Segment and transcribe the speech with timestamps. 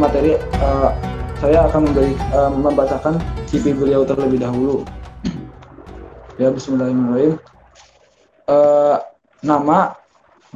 [0.00, 0.32] materi,
[0.64, 0.96] uh,
[1.44, 4.80] saya akan memberi, uh, membacakan CV beliau terlebih dahulu.
[6.40, 7.36] Ya, Bismillahirrahmanirrahim.
[8.48, 8.96] Uh,
[9.44, 9.94] nama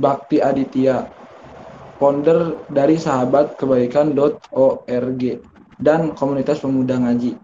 [0.01, 1.07] Bakti Aditya,
[2.01, 5.23] founder dari sahabat kebaikan.org
[5.79, 7.37] dan komunitas pemuda ngaji.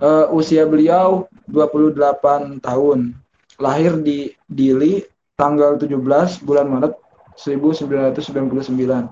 [0.00, 3.18] Uh, usia beliau 28 tahun,
[3.60, 5.04] lahir di Dili
[5.36, 6.94] tanggal 17 bulan Maret
[7.36, 9.10] 1999.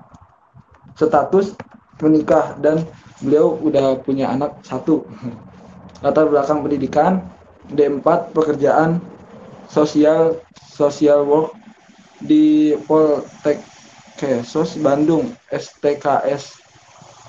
[0.97, 1.55] Status
[1.99, 2.83] menikah dan
[3.19, 5.03] beliau udah punya anak satu.
[6.03, 7.19] Latar belakang pendidikan
[7.69, 9.03] D4 pekerjaan
[9.67, 11.51] sosial social work
[12.23, 13.59] di Poltek
[14.15, 16.55] Kesos Bandung STKS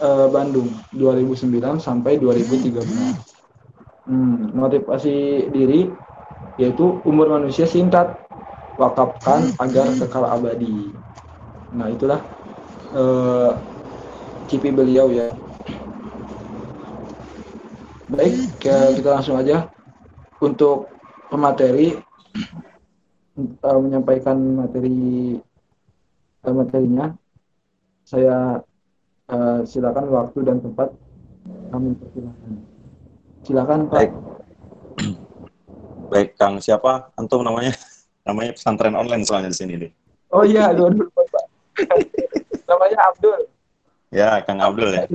[0.02, 3.30] eh, Bandung 2009 sampai 2013.
[4.10, 5.91] Hmm, motivasi diri
[6.58, 8.10] yaitu umur manusia singkat
[8.80, 10.91] wakafkan agar kekal abadi.
[11.76, 12.20] Nah itulah
[12.96, 13.54] uh,
[14.50, 15.30] cipi beliau ya.
[18.10, 19.70] Baik, kita langsung aja
[20.42, 20.91] untuk
[21.30, 21.94] pemateri
[23.38, 25.38] uh, menyampaikan materi
[26.42, 27.14] uh, materinya.
[28.02, 28.58] Saya
[29.30, 30.91] uh, silakan waktu dan tempat
[31.70, 32.52] kami persilakan.
[33.46, 33.94] Silakan Pak.
[33.94, 34.12] Baik.
[36.10, 37.14] Baik, Kang siapa?
[37.14, 37.70] Antum namanya?
[38.26, 39.91] Namanya pesantren online soalnya di sini nih.
[40.34, 41.44] Oh iya, aduh, aduh Pak.
[42.70, 43.46] namanya Abdul.
[44.10, 45.06] Ya, Kang Abdul ya.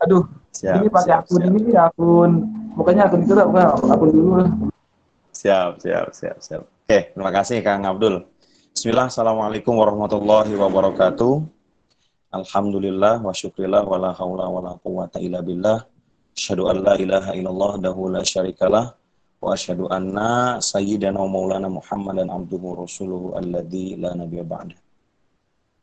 [0.00, 1.56] Aduh, siap, ini pakai akun siap.
[1.60, 2.30] ini akun,
[2.72, 4.48] pokoknya akun itu lah, akun dulu lah.
[5.36, 6.62] Siap, siap, siap, siap.
[6.64, 8.24] Oke, terima kasih Kang Abdul.
[8.72, 11.44] Bismillah, Assalamualaikum warahmatullahi wabarakatuh.
[12.32, 15.84] Alhamdulillah wa syukrillah wa la hawla wa la quwata illa billah.
[16.32, 18.96] Asyhadu an la ilaha illallah dahu la syarikalah
[19.36, 24.79] wa asyhadu anna sayyidana wa maulana Muhammadan abduhu rasuluhu alladzi la nabiyya ba'da.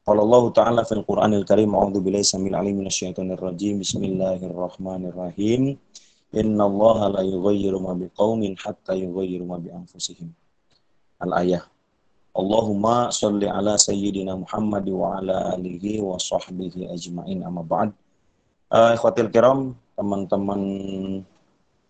[0.07, 3.83] Qala Allah Ta'ala fil Qur'anil Karim a'udzu billahi samil alim minasyaitonir rajim.
[3.83, 5.75] Bismillahirrahmanirrahim.
[6.31, 10.31] Inna Allah la yughayyiru ma biqaumin hatta yughayyiru ma bi anfusihim.
[11.19, 11.67] Al-ayah.
[12.31, 17.91] Allahumma salli ala sayyidina Muhammad wa ala alihi wa sahbihi ajma'in amma ba'd.
[18.71, 20.61] Uh, ikhwatil teman-teman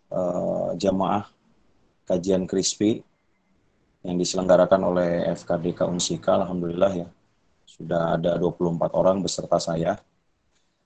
[0.09, 1.29] uh, jamaah
[2.09, 3.05] kajian crispy
[4.01, 7.07] yang diselenggarakan oleh FKDK Unsika, Alhamdulillah ya
[7.67, 9.99] sudah ada 24 orang beserta saya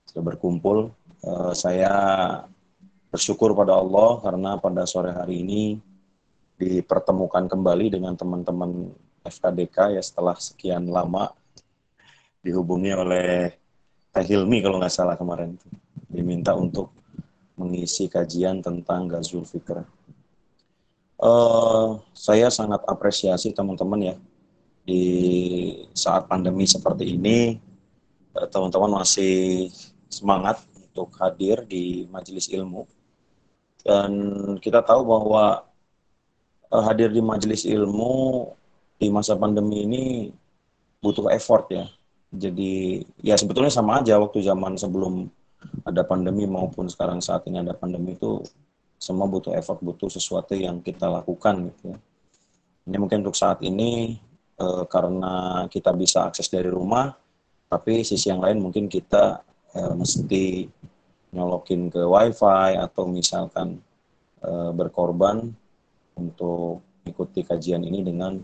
[0.09, 0.89] sudah berkumpul.
[1.21, 1.93] Uh, saya
[3.13, 5.63] bersyukur pada Allah karena pada sore hari ini
[6.57, 8.89] dipertemukan kembali dengan teman-teman
[9.21, 11.29] FKDK ya setelah sekian lama
[12.41, 13.53] dihubungi oleh
[14.09, 15.55] Teh Hilmi kalau nggak salah kemarin
[16.09, 16.89] diminta untuk
[17.55, 19.85] mengisi kajian tentang Gazul Fikr.
[21.21, 24.15] Uh, saya sangat apresiasi teman-teman ya
[24.85, 25.03] di
[25.93, 27.55] saat pandemi seperti ini
[28.37, 29.69] eh, teman-teman masih
[30.11, 30.59] semangat
[30.91, 32.83] untuk hadir di majelis ilmu.
[33.81, 34.11] Dan
[34.61, 35.65] kita tahu bahwa
[36.69, 38.45] uh, hadir di majelis ilmu
[39.01, 40.03] di masa pandemi ini
[41.01, 41.85] butuh effort ya.
[42.31, 45.27] Jadi ya sebetulnya sama aja waktu zaman sebelum
[45.83, 48.45] ada pandemi maupun sekarang saat ini ada pandemi itu
[49.01, 51.97] semua butuh effort butuh sesuatu yang kita lakukan gitu ya.
[52.85, 54.21] Ini mungkin untuk saat ini
[54.61, 57.09] e, karena kita bisa akses dari rumah,
[57.65, 59.41] tapi sisi yang lain mungkin kita
[59.73, 60.69] e, mesti
[61.33, 63.81] nyolokin ke wifi atau misalkan
[64.37, 65.49] e, berkorban
[66.13, 68.37] untuk ikuti kajian ini dengan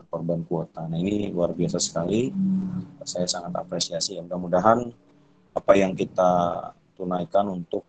[0.00, 0.88] berkorban kuota.
[0.88, 2.32] Nah ini luar biasa sekali,
[3.04, 4.16] saya sangat apresiasi.
[4.16, 4.88] Ya, mudah-mudahan
[5.52, 6.30] apa yang kita
[6.96, 7.84] tunaikan untuk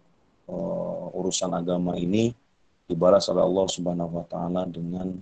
[0.50, 2.34] uh, urusan agama ini
[2.90, 5.14] dibalas oleh Allah Subhanahu wa taala dengan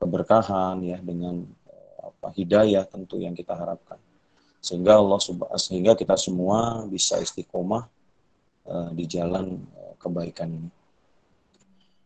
[0.00, 4.00] keberkahan ya dengan eh, apa hidayah tentu yang kita harapkan
[4.60, 5.18] sehingga Allah
[5.56, 7.88] sehingga kita semua bisa istiqomah
[8.68, 10.70] uh, di jalan uh, kebaikan ini.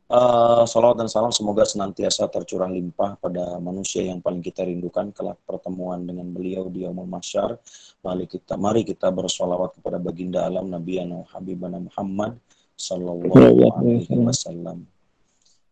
[0.05, 5.41] Uh, salawat dan salam semoga senantiasa tercurah limpah pada manusia yang paling kita rindukan kelak
[5.43, 7.59] pertemuan dengan beliau di Yaumul Mahsyar.
[8.07, 11.03] Mari kita mari kita bersolawat kepada baginda alam Nabi
[11.35, 12.39] Habibana Muhammad
[12.79, 14.87] sallallahu alaihi wasallam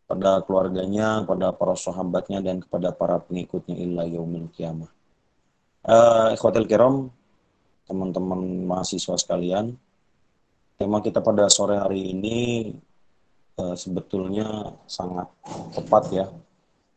[0.07, 4.91] pada keluarganya, pada para sahabatnya dan kepada para pengikutnya illa yaumil kiamah.
[5.83, 7.11] Uh, Ikhwatil kiram,
[7.89, 9.75] teman-teman mahasiswa sekalian,
[10.79, 12.39] tema kita pada sore hari ini
[13.59, 15.27] uh, sebetulnya sangat
[15.75, 16.27] tepat ya,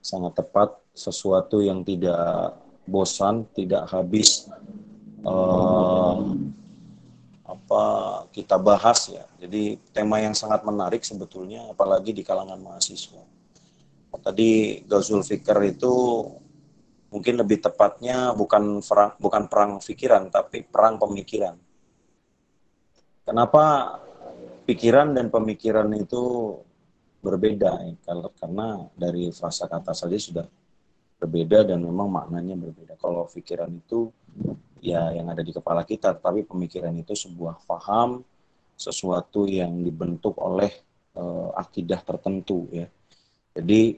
[0.02, 2.56] sangat tepat sesuatu yang tidak
[2.86, 4.46] bosan, tidak habis
[5.26, 6.22] uh,
[7.66, 9.26] apa kita bahas ya.
[9.42, 13.26] Jadi tema yang sangat menarik sebetulnya apalagi di kalangan mahasiswa.
[14.16, 15.92] Tadi Gazul Fikr itu
[17.10, 21.58] mungkin lebih tepatnya bukan perang bukan perang pikiran tapi perang pemikiran.
[23.26, 23.98] Kenapa
[24.70, 26.56] pikiran dan pemikiran itu
[27.26, 27.98] berbeda ya?
[28.38, 30.48] karena dari frasa kata saja sudah
[31.18, 32.94] berbeda dan memang maknanya berbeda.
[33.02, 34.14] Kalau pikiran itu
[34.86, 38.22] ya yang ada di kepala kita, tapi pemikiran itu sebuah paham
[38.76, 40.70] sesuatu yang dibentuk oleh
[41.18, 42.86] uh, akidah tertentu ya.
[43.56, 43.98] Jadi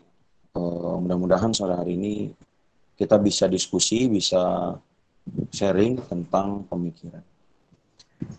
[0.55, 2.13] uh, mudah-mudahan sore hari ini
[2.95, 4.73] kita bisa diskusi, bisa
[5.51, 7.21] sharing tentang pemikiran.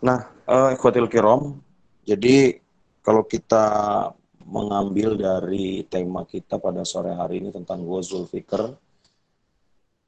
[0.03, 1.63] Nah, uh, ikhwatil kirom,
[2.03, 2.59] jadi
[3.05, 3.67] kalau kita
[4.49, 8.73] mengambil dari tema kita pada sore hari ini tentang wazul fikr,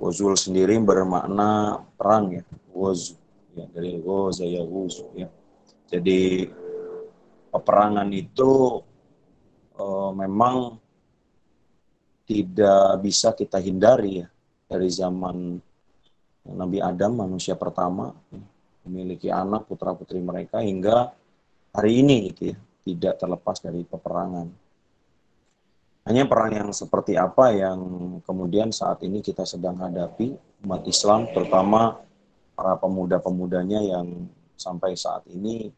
[0.01, 3.13] wazul sendiri bermakna perang ya, waz
[3.53, 4.65] ya dari waza ya
[5.13, 5.29] ya.
[5.91, 6.49] Jadi
[7.53, 8.81] peperangan itu
[9.77, 10.81] uh, memang
[12.25, 14.27] tidak bisa kita hindari ya
[14.71, 15.59] dari zaman
[16.47, 18.15] Nabi Adam manusia pertama
[18.87, 21.13] memiliki anak putra putri mereka hingga
[21.75, 24.49] hari ini gitu ya tidak terlepas dari peperangan.
[26.11, 27.79] Hanya perang yang seperti apa yang
[28.27, 30.35] kemudian saat ini kita sedang hadapi
[30.67, 32.03] umat Islam terutama
[32.59, 34.27] para pemuda-pemudanya yang
[34.59, 35.71] sampai saat ini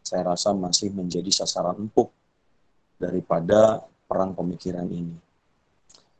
[0.00, 2.08] saya rasa masih menjadi sasaran empuk
[2.96, 5.20] daripada perang pemikiran ini.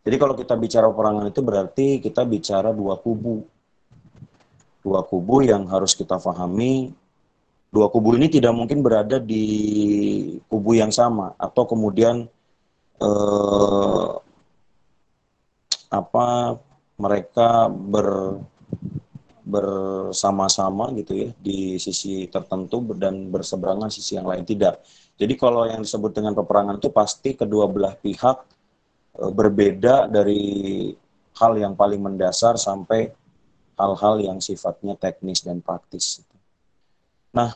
[0.04, 3.48] Jadi kalau kita bicara perangan itu berarti kita bicara dua kubu.
[4.84, 6.92] Dua kubu yang harus kita pahami.
[7.72, 12.28] Dua kubu ini tidak mungkin berada di kubu yang sama atau kemudian
[13.02, 14.10] eh,
[15.94, 16.58] apa
[16.98, 18.38] mereka ber
[19.44, 24.80] bersama-sama gitu ya di sisi tertentu dan berseberangan sisi yang lain tidak.
[25.20, 28.40] Jadi kalau yang disebut dengan peperangan itu pasti kedua belah pihak
[29.14, 30.42] e, berbeda dari
[31.36, 33.12] hal yang paling mendasar sampai
[33.76, 36.24] hal-hal yang sifatnya teknis dan praktis.
[37.36, 37.52] Nah,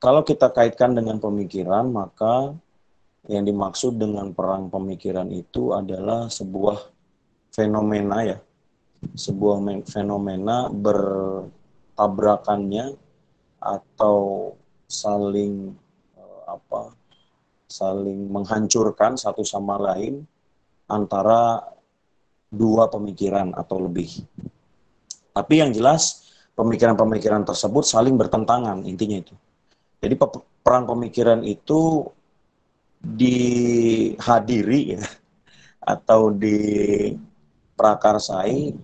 [0.00, 2.56] kalau kita kaitkan dengan pemikiran, maka
[3.28, 6.80] yang dimaksud dengan perang pemikiran itu adalah sebuah
[7.52, 8.40] fenomena ya
[9.16, 12.92] sebuah fenomena bertabrakannya
[13.60, 14.52] atau
[14.84, 15.72] saling
[16.16, 16.92] uh, apa
[17.70, 20.26] saling menghancurkan satu sama lain
[20.90, 21.62] antara
[22.50, 24.26] dua pemikiran atau lebih.
[25.30, 29.38] Tapi yang jelas pemikiran-pemikiran tersebut saling bertentangan intinya itu.
[30.02, 30.18] Jadi
[30.66, 32.10] perang pemikiran itu
[33.00, 35.00] dihadiri ya
[35.80, 38.76] atau diprakarsai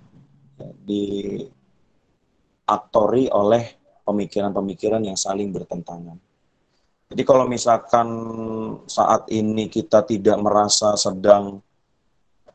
[0.88, 1.44] diaktori
[3.28, 3.76] oleh
[4.08, 6.16] pemikiran-pemikiran yang saling bertentangan.
[7.06, 8.08] Jadi kalau misalkan
[8.90, 11.62] saat ini kita tidak merasa sedang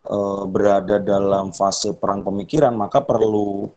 [0.04, 0.18] e,
[0.50, 3.72] berada dalam fase perang pemikiran, maka perlu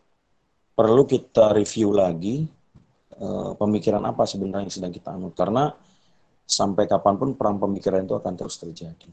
[0.75, 2.43] perlu kita review lagi
[3.15, 5.31] e, pemikiran apa sebenarnya yang sedang kita anut.
[5.31, 5.71] Karena
[6.45, 9.09] sampai kapan pun perang pemikiran itu akan terus terjadi.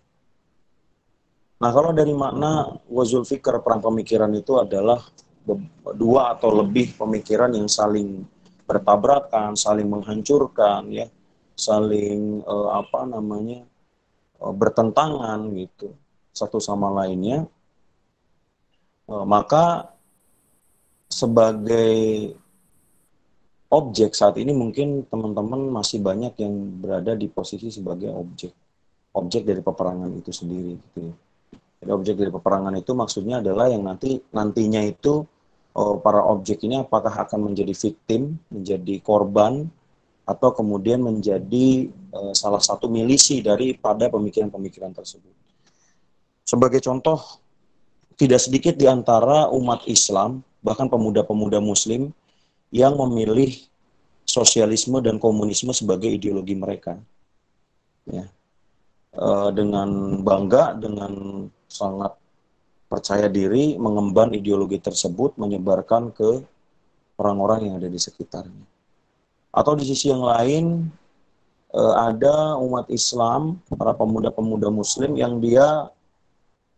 [1.62, 5.00] Nah, kalau dari makna wazul fikr perang pemikiran itu adalah
[5.96, 8.26] dua atau lebih pemikiran yang saling
[8.68, 11.06] bertabrakan, saling menghancurkan ya,
[11.54, 13.64] saling uh, apa namanya?
[14.42, 15.94] Uh, bertentangan gitu
[16.34, 17.46] satu sama lainnya.
[19.06, 19.94] Uh, maka
[21.06, 22.34] sebagai
[23.72, 28.52] objek saat ini mungkin teman-teman masih banyak yang berada di posisi sebagai objek
[29.16, 31.14] objek dari peperangan itu sendiri gitu ya.
[31.82, 35.26] Jadi objek dari peperangan itu maksudnya adalah yang nanti nantinya itu
[35.74, 39.66] oh, para objek ini apakah akan menjadi victim, menjadi korban,
[40.22, 45.34] atau kemudian menjadi uh, salah satu milisi daripada pemikiran-pemikiran tersebut.
[46.46, 47.18] Sebagai contoh,
[48.14, 52.14] tidak sedikit di antara umat Islam, bahkan pemuda-pemuda Muslim,
[52.72, 53.52] yang memilih
[54.24, 56.96] sosialisme dan komunisme sebagai ideologi mereka.
[58.08, 58.26] Ya.
[59.12, 62.16] Uh, dengan bangga, dengan sangat
[62.92, 66.44] percaya diri mengemban ideologi tersebut menyebarkan ke
[67.16, 68.64] orang-orang yang ada di sekitarnya.
[69.48, 70.92] Atau di sisi yang lain
[71.72, 75.88] eh, ada umat Islam, para pemuda-pemuda muslim yang dia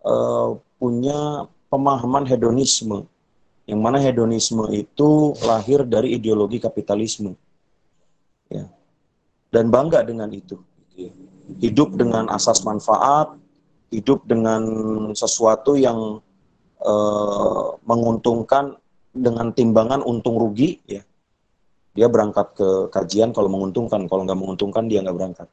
[0.07, 0.49] eh,
[0.79, 3.07] punya pemahaman hedonisme.
[3.64, 7.33] Yang mana hedonisme itu lahir dari ideologi kapitalisme.
[8.52, 8.68] Ya.
[9.49, 10.61] Dan bangga dengan itu.
[11.61, 13.33] Hidup dengan asas manfaat,
[13.94, 14.62] hidup dengan
[15.16, 16.21] sesuatu yang
[16.83, 18.76] uh, menguntungkan
[19.14, 21.06] dengan timbangan untung rugi ya
[21.94, 25.49] dia berangkat ke kajian kalau menguntungkan kalau nggak menguntungkan dia nggak berangkat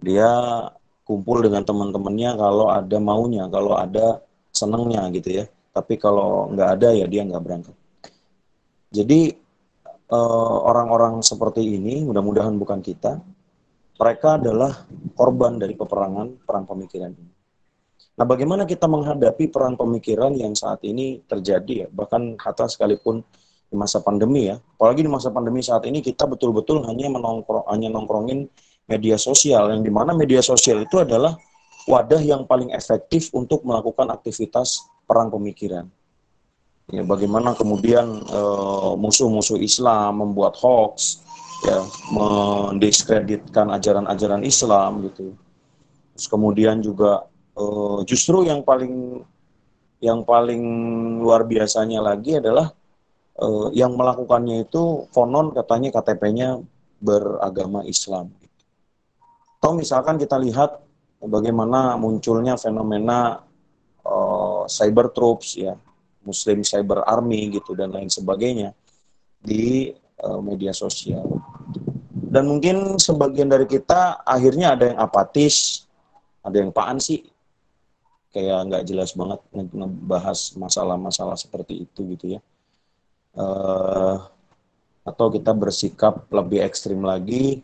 [0.00, 0.28] dia
[1.04, 4.24] kumpul dengan teman-temannya kalau ada maunya kalau ada
[4.56, 5.46] senangnya gitu ya
[5.76, 7.76] tapi kalau nggak ada ya dia nggak berangkat.
[8.88, 9.36] Jadi
[10.08, 13.20] eh, orang-orang seperti ini, mudah-mudahan bukan kita,
[14.00, 17.32] mereka adalah korban dari peperangan perang pemikiran ini.
[18.16, 23.20] Nah, bagaimana kita menghadapi perang pemikiran yang saat ini terjadi ya, bahkan kata sekalipun
[23.68, 27.92] di masa pandemi ya, apalagi di masa pandemi saat ini kita betul-betul hanya menongkrong, hanya
[27.92, 28.48] nongkrongin
[28.88, 31.36] media sosial, yang di mana media sosial itu adalah
[31.84, 35.86] wadah yang paling efektif untuk melakukan aktivitas perang pemikiran.
[36.86, 41.18] Ya, bagaimana kemudian eh, musuh-musuh uh, Islam membuat hoax,
[41.66, 41.82] ya,
[42.14, 45.34] mendiskreditkan ajaran-ajaran Islam gitu.
[46.14, 47.26] Terus kemudian juga
[47.58, 49.20] uh, justru yang paling
[49.98, 50.62] yang paling
[51.24, 52.70] luar biasanya lagi adalah
[53.40, 56.60] uh, yang melakukannya itu konon katanya KTP-nya
[57.00, 58.32] beragama Islam.
[59.58, 60.84] Atau misalkan kita lihat
[61.18, 63.45] bagaimana munculnya fenomena
[64.06, 65.74] uh, cyber troops ya,
[66.22, 68.70] Muslim cyber army gitu dan lain sebagainya
[69.42, 69.90] di
[70.22, 71.42] uh, media sosial.
[72.10, 75.86] Dan mungkin sebagian dari kita akhirnya ada yang apatis,
[76.42, 77.22] ada yang paan sih
[78.34, 82.40] kayak nggak jelas banget ngebahas masalah-masalah seperti itu gitu ya.
[83.36, 84.20] Uh,
[85.06, 87.62] atau kita bersikap lebih ekstrim lagi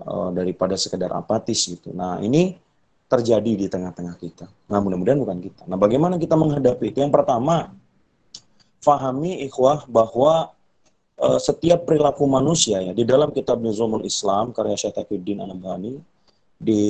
[0.00, 1.92] uh, daripada sekedar apatis gitu.
[1.92, 2.56] Nah ini
[3.12, 4.48] terjadi di tengah-tengah kita.
[4.72, 5.68] Nah mudah-mudahan bukan kita.
[5.68, 7.04] Nah bagaimana kita menghadapi itu?
[7.04, 7.76] Yang pertama,
[8.80, 10.56] fahami ikhwah bahwa
[11.20, 16.00] uh, setiap perilaku manusia ya di dalam kitab Nizamul Islam karya Syekh Taqiyuddin Anabani
[16.56, 16.82] di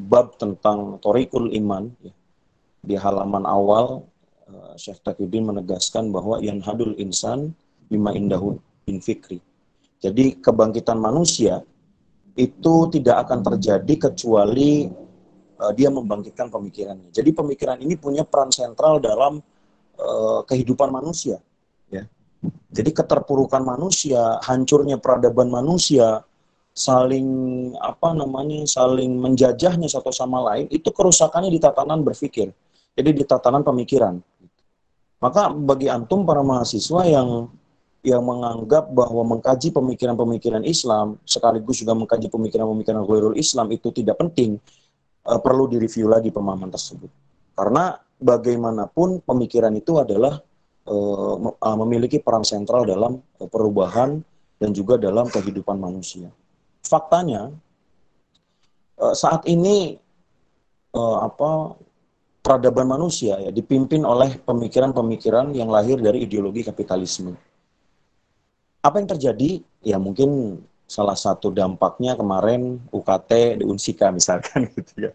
[0.00, 2.14] bab tentang Torikul Iman ya,
[2.80, 4.02] di halaman awal
[4.48, 7.52] uh, Syekh Taqiyuddin menegaskan bahwa yang hadul insan
[7.92, 8.56] bima indahu
[8.88, 9.44] bin fikri.
[10.00, 11.64] Jadi kebangkitan manusia
[12.34, 14.90] itu tidak akan terjadi kecuali
[15.60, 17.10] uh, dia membangkitkan pemikirannya.
[17.10, 19.42] Jadi pemikiran ini punya peran sentral dalam
[19.98, 21.38] uh, kehidupan manusia.
[21.90, 22.06] Ya.
[22.74, 26.22] Jadi keterpurukan manusia, hancurnya peradaban manusia,
[26.74, 27.26] saling
[27.78, 32.50] apa namanya, saling menjajahnya satu sama lain, itu kerusakannya di tatanan berpikir.
[32.94, 34.18] Jadi di tatanan pemikiran.
[35.22, 37.48] Maka bagi antum para mahasiswa yang
[38.04, 44.60] yang menganggap bahwa mengkaji pemikiran-pemikiran Islam sekaligus juga mengkaji pemikiran-pemikiran Ghairul Islam itu tidak penting,
[45.28, 47.10] uh, perlu direview lagi pemahaman tersebut.
[47.54, 50.40] Karena bagaimanapun pemikiran itu adalah
[50.88, 54.20] uh, memiliki peran sentral dalam uh, perubahan
[54.60, 56.30] dan juga dalam kehidupan manusia.
[56.84, 57.52] Faktanya
[59.00, 59.96] uh, saat ini
[60.94, 61.74] uh, apa
[62.44, 67.32] peradaban manusia ya dipimpin oleh pemikiran-pemikiran yang lahir dari ideologi kapitalisme.
[68.84, 69.64] Apa yang terjadi?
[69.80, 75.12] Ya mungkin salah satu dampaknya kemarin UKT di Unsika misalkan gitu ya.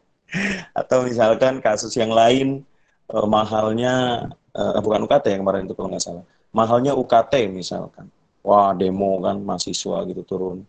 [0.74, 2.62] Atau misalkan kasus yang lain
[3.10, 6.26] eh, mahalnya eh, bukan UKT yang kemarin itu kalau nggak salah.
[6.54, 8.10] Mahalnya UKT misalkan.
[8.42, 10.64] Wah demo kan mahasiswa gitu turun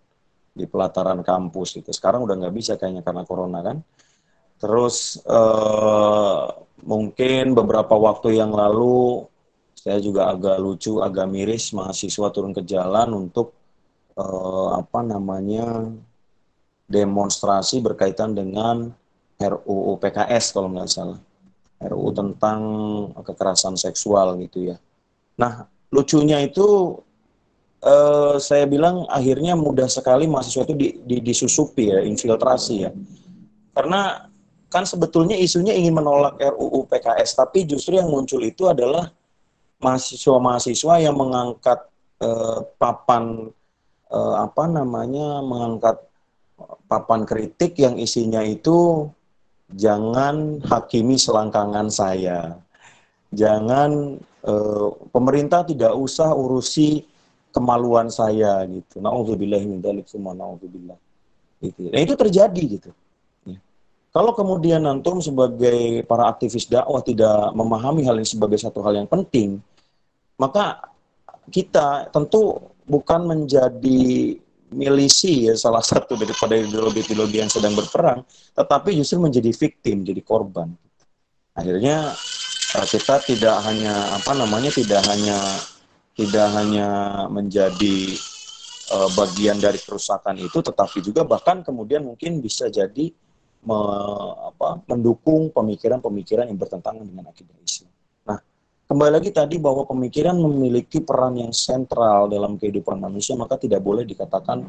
[0.50, 1.90] di pelataran kampus gitu.
[1.94, 3.78] Sekarang udah nggak bisa kayaknya karena corona kan
[4.60, 6.52] Terus uh,
[6.84, 9.24] mungkin beberapa waktu yang lalu
[9.72, 13.56] saya juga agak lucu, agak miris mahasiswa turun ke jalan untuk
[14.20, 15.88] uh, apa namanya
[16.90, 18.92] demonstrasi berkaitan dengan
[19.40, 21.20] RUU PKS kalau nggak salah.
[21.80, 22.60] RUU tentang
[23.24, 24.76] kekerasan seksual gitu ya.
[25.40, 27.00] Nah, lucunya itu
[27.80, 32.92] uh, saya bilang akhirnya mudah sekali mahasiswa itu di, di, disusupi ya, infiltrasi ya.
[33.72, 34.28] Karena
[34.68, 39.08] kan sebetulnya isunya ingin menolak RUU PKS, tapi justru yang muncul itu adalah
[39.80, 41.80] mahasiswa-mahasiswa yang mengangkat
[42.20, 43.48] eh, papan
[44.10, 45.96] eh, apa namanya mengangkat
[46.90, 49.08] papan kritik yang isinya itu
[49.72, 52.58] jangan hakimi selangkangan saya,
[53.30, 57.06] jangan eh, pemerintah tidak usah urusi
[57.50, 59.02] kemaluan saya gitu.
[59.02, 60.98] Nauzubillah min dzalik semua nauzubillah.
[61.60, 61.90] Gitu.
[61.90, 62.90] Dan itu terjadi gitu.
[64.10, 69.06] Kalau kemudian antum sebagai para aktivis dakwah tidak memahami hal ini sebagai satu hal yang
[69.06, 69.62] penting,
[70.34, 70.82] maka
[71.46, 74.34] kita tentu bukan menjadi
[74.70, 80.74] milisi ya salah satu daripada ideologi-ideologi yang sedang berperang, tetapi justru menjadi victim, jadi korban.
[81.54, 82.14] Akhirnya
[82.74, 85.38] eh, kita tidak hanya apa namanya tidak hanya
[86.18, 86.88] tidak hanya
[87.32, 88.12] menjadi
[88.92, 93.08] uh, bagian dari kerusakan itu, tetapi juga bahkan kemudian mungkin bisa jadi
[93.64, 93.78] me,
[94.52, 97.88] apa, mendukung pemikiran-pemikiran yang bertentangan dengan akidah Islam.
[98.90, 104.02] Kembali lagi tadi bahwa pemikiran memiliki peran yang sentral dalam kehidupan manusia, maka tidak boleh
[104.02, 104.66] dikatakan,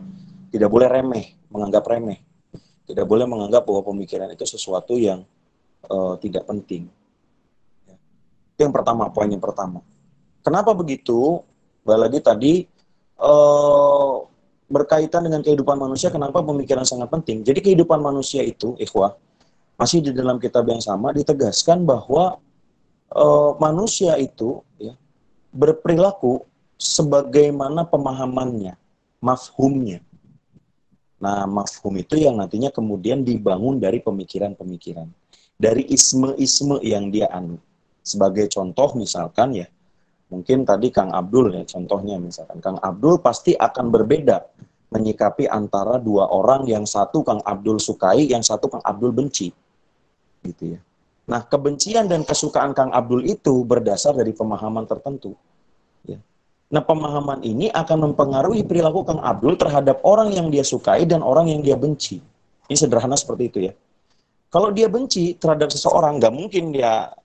[0.54, 2.22] tidak boleh remeh, menganggap remeh.
[2.86, 5.26] Tidak boleh menganggap bahwa pemikiran itu sesuatu yang
[5.90, 6.86] uh, tidak penting.
[8.62, 9.82] yang pertama, poin yang pertama.
[10.46, 11.42] Kenapa begitu?
[11.82, 12.54] Balik lagi tadi
[13.18, 14.22] uh,
[14.70, 17.42] berkaitan dengan kehidupan manusia, kenapa pemikiran sangat penting?
[17.42, 19.18] Jadi kehidupan manusia itu, ikhwah,
[19.82, 22.38] masih di dalam kitab yang sama ditegaskan bahwa
[23.16, 24.96] uh, manusia itu ya,
[25.52, 26.48] berperilaku
[26.80, 28.76] sebagaimana pemahamannya,
[29.22, 30.02] mafhumnya.
[31.22, 35.06] Nah, mafhum itu yang nantinya kemudian dibangun dari pemikiran-pemikiran.
[35.62, 37.62] Dari isme-isme yang dia anut.
[38.02, 39.70] Sebagai contoh misalkan ya,
[40.34, 42.58] mungkin tadi Kang Abdul ya contohnya misalkan.
[42.58, 44.42] Kang Abdul pasti akan berbeda
[44.90, 49.54] menyikapi antara dua orang yang satu Kang Abdul sukai, yang satu Kang Abdul benci.
[50.42, 50.82] Gitu ya.
[51.30, 55.38] Nah, kebencian dan kesukaan Kang Abdul itu berdasar dari pemahaman tertentu.
[56.08, 56.18] Ya.
[56.74, 61.48] Nah, pemahaman ini akan mempengaruhi perilaku Kang Abdul terhadap orang yang dia sukai dan orang
[61.52, 62.20] yang dia benci.
[62.68, 63.74] Ini sederhana seperti itu ya.
[64.52, 67.16] Kalau dia benci terhadap seseorang, nggak mungkin dia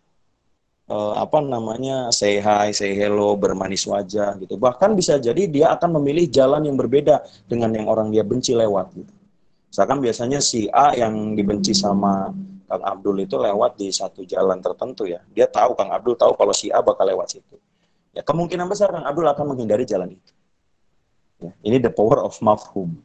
[0.87, 4.55] uh, apa namanya say hi, say hello, bermanis wajah gitu.
[4.55, 8.95] Bahkan bisa jadi dia akan memilih jalan yang berbeda dengan yang orang dia benci lewat
[8.95, 9.13] gitu.
[9.71, 12.31] Misalkan biasanya si A yang dibenci sama
[12.67, 15.23] Kang Abdul itu lewat di satu jalan tertentu ya.
[15.31, 17.57] Dia tahu Kang Abdul tahu kalau si A bakal lewat situ.
[18.11, 20.33] Ya kemungkinan besar Kang Abdul akan menghindari jalan itu.
[21.39, 22.99] Ya, ini the power of mafhum.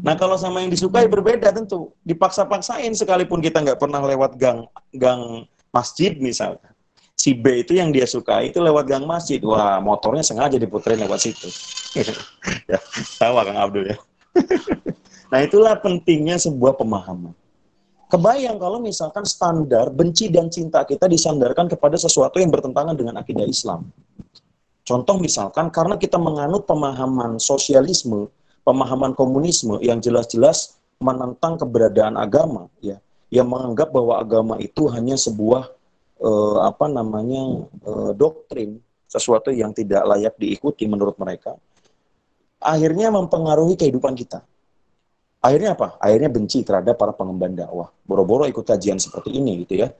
[0.00, 4.64] Nah kalau sama yang disukai berbeda tentu dipaksa-paksain sekalipun kita nggak pernah lewat gang
[4.96, 6.72] gang masjid misalnya.
[7.14, 9.36] Si B itu yang dia suka itu lewat gang masjid.
[9.44, 11.48] Wah motornya sengaja diputerin lewat situ.
[12.72, 12.80] ya,
[13.20, 13.96] tahu Kang Abdul ya.
[15.30, 17.36] nah itulah pentingnya sebuah pemahaman.
[18.08, 23.48] Kebayang kalau misalkan standar benci dan cinta kita disandarkan kepada sesuatu yang bertentangan dengan akidah
[23.48, 23.88] Islam.
[24.84, 28.28] Contoh misalkan karena kita menganut pemahaman sosialisme,
[28.62, 33.00] pemahaman komunisme yang jelas-jelas menentang keberadaan agama ya
[33.32, 35.72] yang menganggap bahwa agama itu hanya sebuah
[36.22, 38.78] eh, apa namanya eh, doktrin
[39.10, 41.58] sesuatu yang tidak layak diikuti menurut mereka
[42.58, 44.42] akhirnya mempengaruhi kehidupan kita
[45.44, 49.92] akhirnya apa akhirnya benci terhadap para pengemban dakwah boro-boro ikut kajian seperti ini gitu ya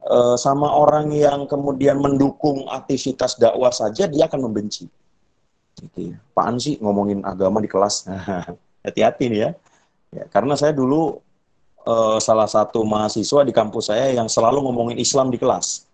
[0.00, 4.88] e, sama orang yang kemudian mendukung aktivitas dakwah saja dia akan membenci
[5.76, 6.16] Gitu ya.
[6.32, 8.08] Apaan sih ngomongin agama di kelas?
[8.86, 9.50] Hati-hati nih ya.
[10.12, 10.24] ya.
[10.32, 11.20] Karena saya dulu
[11.84, 15.84] uh, salah satu mahasiswa di kampus saya yang selalu ngomongin Islam di kelas.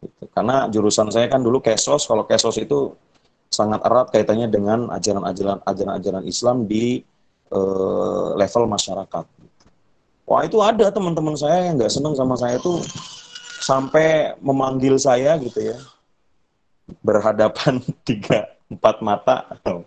[0.00, 0.24] Gitu.
[0.32, 2.96] Karena jurusan saya kan dulu kesos, kalau kesos itu
[3.52, 7.00] sangat erat kaitannya dengan ajaran-ajaran ajaran-ajaran Islam di
[7.52, 9.24] uh, level masyarakat.
[10.26, 12.82] Wah itu ada teman-teman saya yang nggak senang sama saya itu
[13.62, 15.78] sampai memanggil saya gitu ya.
[17.02, 17.78] Berhadapan
[18.08, 19.86] tiga empat mata atau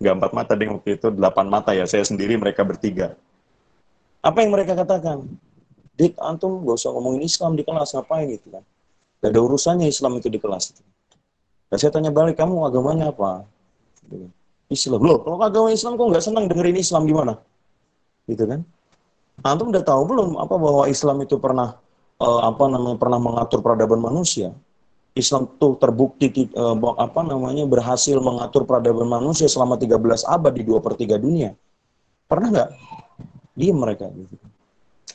[0.00, 3.12] nggak empat mata deh waktu itu delapan mata ya saya sendiri mereka bertiga.
[4.24, 5.28] Apa yang mereka katakan?
[5.96, 8.64] Dik antum gak usah ngomongin Islam di kelas ngapain gitu kan?
[9.24, 10.76] Gak ada urusannya Islam itu di kelas.
[11.72, 13.48] Dan saya tanya balik kamu agamanya apa?
[14.04, 14.30] Gitu kan.
[14.72, 17.38] Islam loh kalau agama Islam kok nggak senang dengerin Islam gimana
[18.26, 18.60] gitu kan
[19.44, 21.78] antum udah tahu belum apa bahwa Islam itu pernah
[22.18, 24.50] uh, apa namanya pernah mengatur peradaban manusia
[25.16, 30.84] Islam tuh terbukti uh, apa namanya berhasil mengatur peradaban manusia selama 13 abad di dua
[30.84, 31.56] per tiga dunia.
[32.28, 32.70] Pernah nggak?
[33.56, 34.12] Diam mereka.
[34.12, 34.36] Gitu.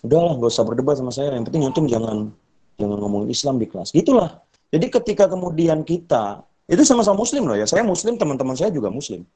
[0.02, 1.38] Udahlah, nggak usah berdebat sama saya.
[1.38, 2.34] Yang penting antum jangan
[2.82, 3.94] jangan ngomongin Islam di kelas.
[3.94, 4.42] Gitulah.
[4.74, 7.68] Jadi ketika kemudian kita itu sama-sama Muslim loh ya.
[7.68, 9.28] Saya Muslim, teman-teman saya juga Muslim.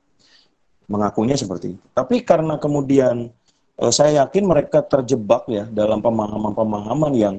[0.88, 1.84] Mengakunya seperti itu.
[1.92, 3.28] Tapi karena kemudian
[3.76, 7.36] uh, saya yakin mereka terjebak ya dalam pemahaman-pemahaman yang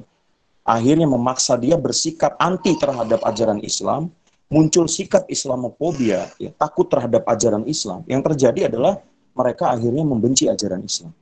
[0.68, 4.12] akhirnya memaksa dia bersikap anti terhadap ajaran Islam,
[4.52, 8.04] muncul sikap Islamofobia, ya, takut terhadap ajaran Islam.
[8.04, 9.00] Yang terjadi adalah
[9.32, 11.16] mereka akhirnya membenci ajaran Islam.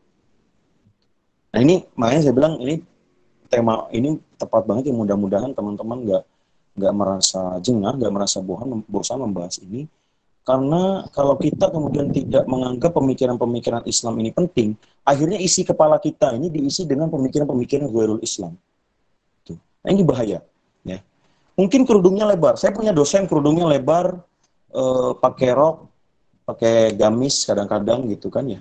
[1.55, 2.83] Nah ini makanya saya bilang ini
[3.47, 6.23] tema ini tepat banget ya mudah-mudahan teman-teman nggak
[6.75, 9.87] nggak merasa jengah, nggak merasa bosan bosan membahas ini.
[10.45, 16.53] Karena kalau kita kemudian tidak menganggap pemikiran-pemikiran Islam ini penting, akhirnya isi kepala kita ini
[16.53, 18.53] diisi dengan pemikiran-pemikiran Ghairul Islam.
[19.85, 20.41] Nah ini bahaya.
[20.83, 20.99] Ya.
[21.55, 22.57] Mungkin kerudungnya lebar.
[22.57, 24.17] Saya punya dosen kerudungnya lebar,
[24.73, 25.87] eh, pakai rok,
[26.49, 28.61] pakai gamis kadang-kadang gitu kan ya.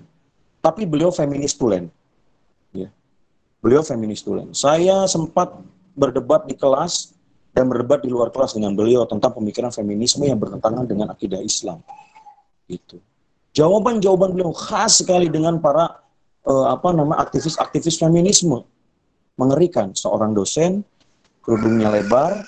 [0.60, 1.88] Tapi beliau feminis tulen.
[2.76, 2.92] Ya.
[3.64, 4.52] Beliau feminis tulen.
[4.52, 5.56] Saya sempat
[5.96, 7.16] berdebat di kelas
[7.54, 11.80] dan berdebat di luar kelas dengan beliau tentang pemikiran feminisme yang bertentangan dengan akidah Islam.
[12.66, 12.98] Itu.
[13.54, 16.02] Jawaban-jawaban beliau khas sekali dengan para
[16.50, 18.66] uh, apa nama aktivis-aktivis feminisme.
[19.38, 20.86] Mengerikan seorang dosen
[21.42, 22.42] kerudungnya lebar,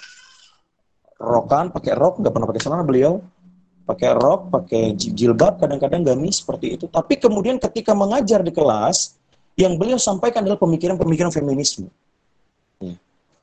[1.22, 3.22] rokan, pakai rok, nggak pernah pakai celana beliau,
[3.86, 6.86] pakai rok, pakai jilbab, kadang-kadang gamis seperti itu.
[6.90, 9.18] Tapi kemudian ketika mengajar di kelas,
[9.56, 11.88] yang beliau sampaikan adalah pemikiran-pemikiran feminisme.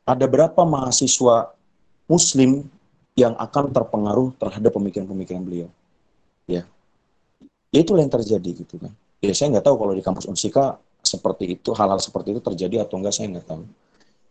[0.02, 1.54] Ada berapa mahasiswa
[2.10, 2.66] muslim
[3.14, 5.68] yang akan terpengaruh terhadap pemikiran-pemikiran beliau.
[6.48, 6.64] Ya.
[7.72, 7.80] ya.
[7.80, 8.92] Itulah yang terjadi gitu kan.
[9.22, 12.98] Ya saya nggak tahu kalau di kampus Unsika seperti itu, hal-hal seperti itu terjadi atau
[12.98, 13.62] enggak saya nggak tahu.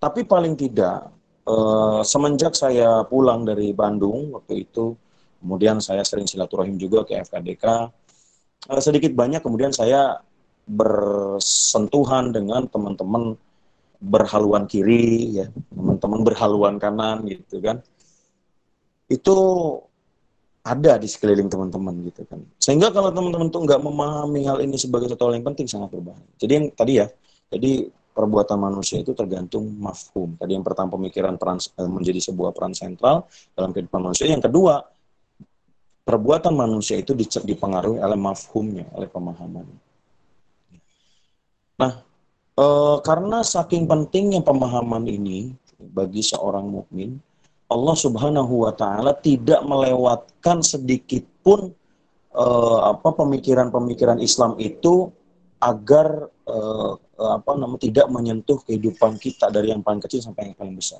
[0.02, 1.08] Tapi paling tidak
[1.48, 4.98] eh, semenjak saya pulang dari Bandung waktu itu,
[5.40, 7.66] kemudian saya sering silaturahim juga ke FKDK,
[8.72, 10.20] eh, sedikit banyak kemudian saya
[10.66, 13.36] bersentuhan dengan teman-teman
[14.02, 15.48] berhaluan kiri ya.
[15.70, 17.86] Teman-teman berhaluan kanan gitu kan.
[19.06, 19.38] Itu
[20.62, 22.42] ada di sekeliling teman-teman gitu kan.
[22.58, 26.26] Sehingga kalau teman-teman tuh nggak memahami hal ini sebagai satu hal yang penting sangat berbahaya.
[26.38, 27.08] Jadi yang tadi ya
[27.54, 30.38] jadi perbuatan manusia itu tergantung mafhum.
[30.38, 33.26] Tadi yang pertama pemikiran peran eh, menjadi sebuah peran sentral
[33.58, 34.30] dalam kehidupan manusia.
[34.30, 34.86] Yang kedua
[36.06, 39.80] perbuatan manusia itu dipengaruhi oleh mafhumnya oleh pemahamannya.
[41.82, 41.94] Nah
[42.58, 42.66] E,
[43.06, 47.18] karena saking pentingnya pemahaman ini bagi seorang mukmin,
[47.72, 51.72] Allah Subhanahu wa taala tidak melewatkan sedikit pun
[52.36, 52.46] e,
[52.84, 55.08] apa pemikiran-pemikiran Islam itu
[55.62, 56.58] agar e,
[57.22, 61.00] apa namanya tidak menyentuh kehidupan kita dari yang paling kecil sampai yang paling besar.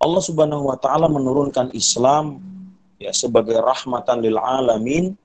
[0.00, 2.40] Allah Subhanahu wa taala menurunkan Islam
[3.00, 5.16] ya sebagai rahmatan lil alamin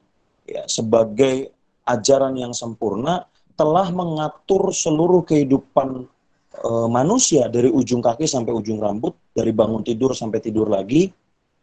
[0.47, 1.51] ya sebagai
[1.85, 3.25] ajaran yang sempurna
[3.55, 6.07] telah mengatur seluruh kehidupan
[6.51, 11.11] e, manusia dari ujung kaki sampai ujung rambut, dari bangun tidur sampai tidur lagi,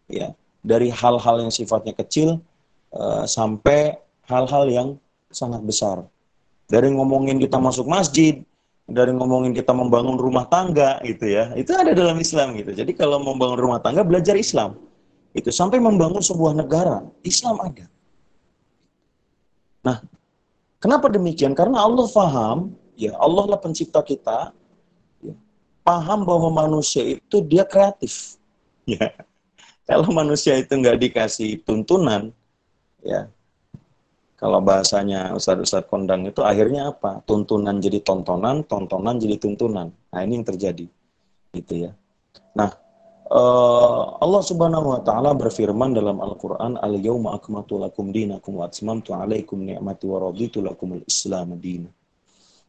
[0.08, 0.32] ya,
[0.64, 2.40] dari hal-hal yang sifatnya kecil
[2.92, 4.88] e, sampai hal-hal yang
[5.28, 6.04] sangat besar.
[6.68, 8.40] Dari ngomongin kita masuk masjid,
[8.88, 12.72] dari ngomongin kita membangun rumah tangga gitu ya, itu ada dalam Islam gitu.
[12.72, 14.76] Jadi kalau membangun rumah tangga belajar Islam.
[15.32, 17.88] Itu sampai membangun sebuah negara, Islam ada.
[19.80, 20.04] Nah,
[20.82, 21.54] Kenapa demikian?
[21.54, 24.50] Karena Allah faham, ya Allah lah pencipta kita,
[25.22, 25.34] ya,
[25.86, 28.34] paham bahwa manusia itu dia kreatif.
[28.82, 29.14] Ya.
[29.86, 32.34] Kalau manusia itu nggak dikasih tuntunan,
[32.98, 33.30] ya
[34.42, 37.22] kalau bahasanya Ustadz-Ustadz kondang itu akhirnya apa?
[37.22, 39.94] Tuntunan jadi tontonan, tontonan jadi tuntunan.
[39.94, 40.90] Nah ini yang terjadi.
[41.54, 41.94] Gitu ya.
[42.50, 42.74] Nah,
[43.30, 49.62] Uh, Allah Subhanahu wa taala berfirman dalam Al-Qur'an, "Al-yauma akmaltu lakum dinakum wa atmamtu 'alaikum
[49.62, 51.86] ni'mati wa raditu lakumul Islam din."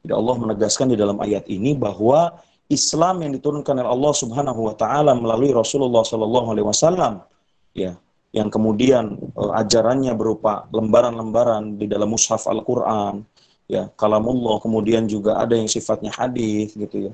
[0.05, 2.37] Jadi Allah menegaskan di dalam ayat ini bahwa
[2.69, 7.25] Islam yang diturunkan oleh Allah Subhanahu wa taala melalui Rasulullah sallallahu alaihi wasallam
[7.73, 7.97] ya,
[8.29, 13.25] yang kemudian uh, ajarannya berupa lembaran-lembaran di dalam mushaf Al-Qur'an,
[13.65, 17.13] ya, kalamullah, kemudian juga ada yang sifatnya hadis gitu ya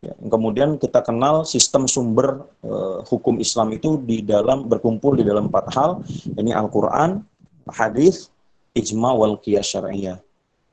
[0.00, 5.52] Ya, kemudian kita kenal sistem sumber uh, hukum Islam itu di dalam berkumpul di dalam
[5.52, 6.00] empat hal,
[6.40, 7.20] ini Al-Quran,
[7.68, 8.32] hadis,
[8.72, 10.16] ijma wal qiyas syariah.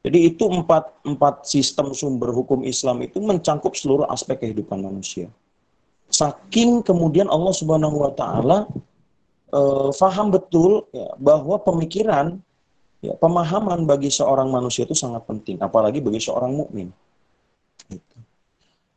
[0.07, 5.27] Jadi itu empat, empat sistem sumber hukum Islam itu mencangkup seluruh aspek kehidupan manusia.
[6.07, 8.63] Saking kemudian Allah Subhanahu wa taala
[9.51, 12.39] uh, faham betul ya, bahwa pemikiran
[13.03, 16.95] ya, pemahaman bagi seorang manusia itu sangat penting, apalagi bagi seorang mukmin.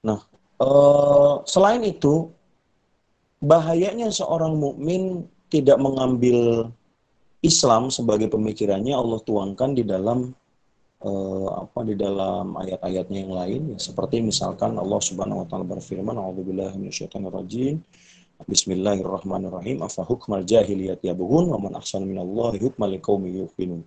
[0.01, 0.21] Nah,
[0.61, 2.33] uh, selain itu
[3.41, 6.69] bahayanya seorang mukmin tidak mengambil
[7.45, 10.33] Islam sebagai pemikirannya Allah tuangkan di dalam
[11.05, 13.61] uh, apa di dalam ayat-ayatnya yang lain.
[13.77, 17.81] Ya, seperti misalkan Allah Subhanahu wa taala berfirman a'udzubillahi minasyaitonirrajim.
[18.41, 19.85] Bismillahirrahmanirrahim.
[19.85, 23.85] Afa hukmal jahiliyat yabghun wa man ahsanu minallahi hukmal liqaumin yuqinun.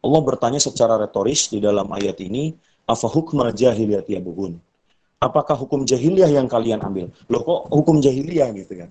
[0.00, 2.56] Allah bertanya secara retoris di dalam ayat ini
[2.88, 4.56] afa hukmal jahiliyat yabghun
[5.20, 7.12] apakah hukum jahiliyah yang kalian ambil?
[7.28, 8.90] Loh kok hukum jahiliyah gitu kan?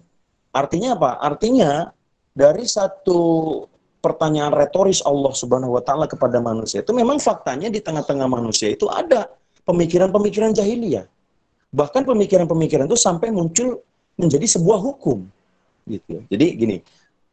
[0.53, 1.17] Artinya apa?
[1.19, 1.89] Artinya
[2.31, 3.19] dari satu
[3.99, 8.87] pertanyaan retoris Allah Subhanahu wa taala kepada manusia itu memang faktanya di tengah-tengah manusia itu
[8.87, 9.27] ada
[9.67, 11.03] pemikiran-pemikiran jahiliyah.
[11.69, 13.83] Bahkan pemikiran-pemikiran itu sampai muncul
[14.17, 15.21] menjadi sebuah hukum.
[15.85, 16.25] Gitu.
[16.25, 16.77] Jadi gini,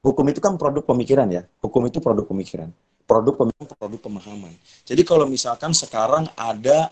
[0.04, 1.44] hukum itu kan produk pemikiran ya.
[1.64, 2.68] Hukum itu produk pemikiran.
[3.06, 4.52] Produk pemikiran, produk pemahaman.
[4.82, 6.90] Jadi kalau misalkan sekarang ada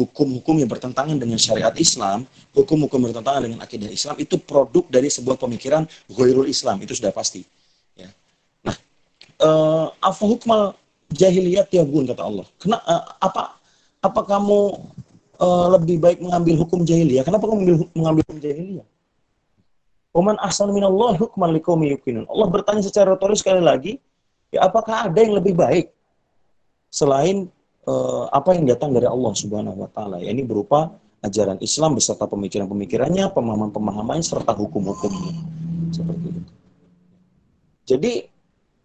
[0.00, 2.24] hukum-hukum yang bertentangan dengan syariat Islam,
[2.56, 7.44] hukum-hukum bertentangan dengan akidah Islam itu produk dari sebuah pemikiran ghairul Islam itu sudah pasti.
[7.92, 8.08] Ya.
[8.64, 8.76] Nah,
[9.44, 10.22] uh, apa
[11.68, 12.46] ya bun kata Allah.
[12.56, 13.60] Kena, uh, apa
[14.00, 14.58] apa kamu
[15.36, 17.20] uh, lebih baik mengambil hukum jahiliyah?
[17.20, 18.86] Kenapa kamu mengambil, mengambil hukum jahiliyah?
[20.10, 22.26] Oman asal minallah hukman liqaumi yuqinun.
[22.26, 24.02] Allah bertanya secara retoris sekali lagi,
[24.50, 25.94] ya apakah ada yang lebih baik
[26.90, 27.46] selain
[27.86, 30.20] uh, apa yang datang dari Allah Subhanahu wa taala.
[30.20, 30.92] Ya, ini berupa
[31.24, 35.32] ajaran Islam beserta pemikiran-pemikirannya, pemahaman-pemahamannya serta hukum-hukumnya.
[35.92, 36.52] Seperti itu.
[37.90, 38.12] Jadi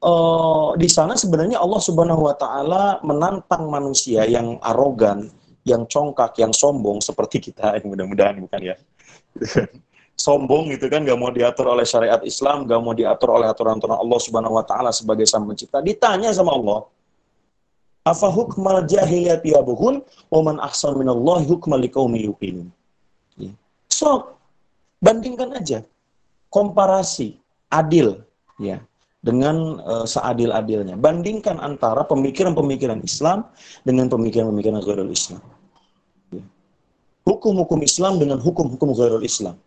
[0.04, 5.32] uh, di sana sebenarnya Allah Subhanahu wa taala menantang manusia yang arogan,
[5.66, 8.76] yang congkak, yang sombong seperti kita, mudah-mudahan bukan ya.
[10.16, 14.20] sombong gitu kan, gak mau diatur oleh syariat Islam, gak mau diatur oleh aturan-aturan Allah
[14.24, 15.84] Subhanahu Wa Taala sebagai sang pencipta.
[15.84, 16.88] Ditanya sama Allah,
[18.06, 22.70] Afa hukmal jahiliyat yabuhun wa man ahsan minallah hukmal liqaumi yuqinun.
[23.34, 23.52] Ya.
[23.90, 24.38] So,
[25.02, 25.82] bandingkan aja.
[26.54, 27.42] Komparasi
[27.74, 28.22] adil
[28.62, 28.78] ya
[29.26, 30.96] dengan uh, seadil-adilnya.
[31.02, 33.50] Bandingkan antara pemikiran-pemikiran Islam
[33.82, 35.42] dengan pemikiran-pemikiran ghairul Islam.
[36.30, 36.46] Ya.
[37.26, 39.58] Hukum-hukum Islam dengan hukum-hukum ghairul Islam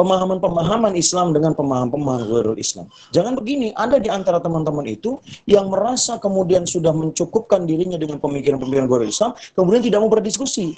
[0.00, 2.88] pemahaman-pemahaman Islam dengan pemahaman-pemahaman ghairul Islam.
[3.12, 8.88] Jangan begini, ada di antara teman-teman itu yang merasa kemudian sudah mencukupkan dirinya dengan pemikiran-pemikiran
[8.88, 10.72] ghairul Islam, kemudian tidak mau berdiskusi.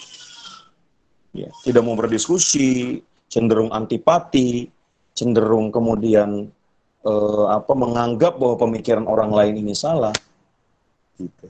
[1.32, 4.66] Ya, tidak mau berdiskusi, cenderung antipati,
[5.14, 6.50] cenderung kemudian
[7.06, 10.12] eh, apa menganggap bahwa pemikiran orang lain ini salah.
[11.14, 11.46] Gitu.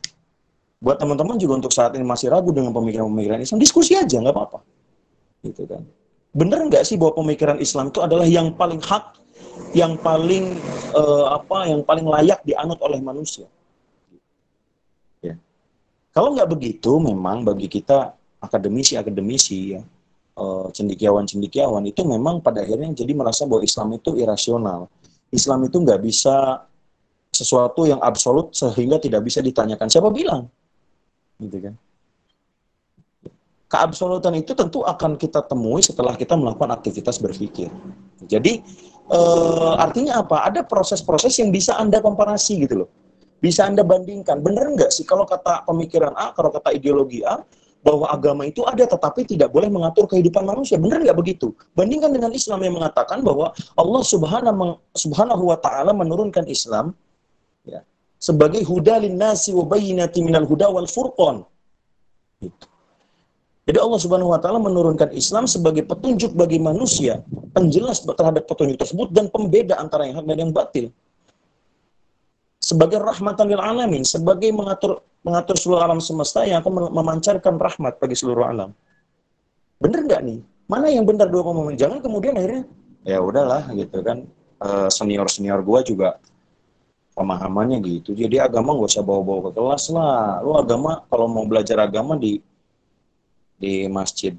[0.83, 4.61] Buat teman-teman juga untuk saat ini masih ragu dengan pemikiran-pemikiran Islam, diskusi aja, nggak apa-apa.
[5.41, 5.83] Gitu kan
[6.33, 9.21] benar nggak sih bahwa pemikiran Islam itu adalah yang paling hak,
[9.77, 10.57] yang paling
[10.97, 13.45] uh, apa, yang paling layak dianut oleh manusia?
[15.21, 15.37] Ya.
[16.17, 19.81] Kalau nggak begitu, memang bagi kita akademisi-akademisi ya,
[20.41, 24.89] uh, cendikiawan-cendikiawan itu memang pada akhirnya jadi merasa bahwa Islam itu irasional.
[25.33, 26.65] Islam itu nggak bisa
[27.33, 30.49] sesuatu yang absolut sehingga tidak bisa ditanyakan siapa bilang,
[31.41, 31.75] gitu kan?
[33.73, 37.73] Keabsolutan itu tentu akan kita temui setelah kita melakukan aktivitas berpikir.
[38.29, 38.61] Jadi
[39.09, 39.21] e,
[39.81, 40.45] artinya apa?
[40.45, 42.89] Ada proses-proses yang bisa Anda komparasi gitu loh.
[43.41, 44.45] Bisa Anda bandingkan.
[44.45, 47.41] Benar nggak sih kalau kata pemikiran A, kalau kata ideologi A,
[47.83, 50.77] bahwa agama itu ada tetapi tidak boleh mengatur kehidupan manusia.
[50.77, 51.57] Benar nggak begitu?
[51.73, 56.95] Bandingkan dengan Islam yang mengatakan bahwa Allah subhanahu, wa ta'ala menurunkan Islam
[57.67, 57.83] ya,
[58.21, 61.43] sebagai huda lin nasi wa bayyinati minal huda wal furqan.
[62.39, 62.72] Gitu.
[63.63, 67.23] Jadi Allah Subhanahu wa taala menurunkan Islam sebagai petunjuk bagi manusia,
[67.55, 70.91] penjelas terhadap petunjuk tersebut dan pembeda antara yang hak dan yang batil.
[72.59, 78.19] Sebagai rahmatan lil alamin, sebagai mengatur mengatur seluruh alam semesta yang akan memancarkan rahmat bagi
[78.19, 78.75] seluruh alam.
[79.79, 80.39] Bener nggak nih?
[80.67, 81.79] Mana yang benar dua pemahaman?
[81.79, 82.67] Jangan kemudian akhirnya
[83.03, 84.27] ya udahlah gitu kan
[84.63, 86.19] eh, senior senior gua juga
[87.15, 88.17] pemahamannya gitu.
[88.17, 90.41] Jadi agama gak usah bawa-bawa ke kelas lah.
[90.41, 92.41] Lu agama kalau mau belajar agama di
[93.63, 94.35] di masjid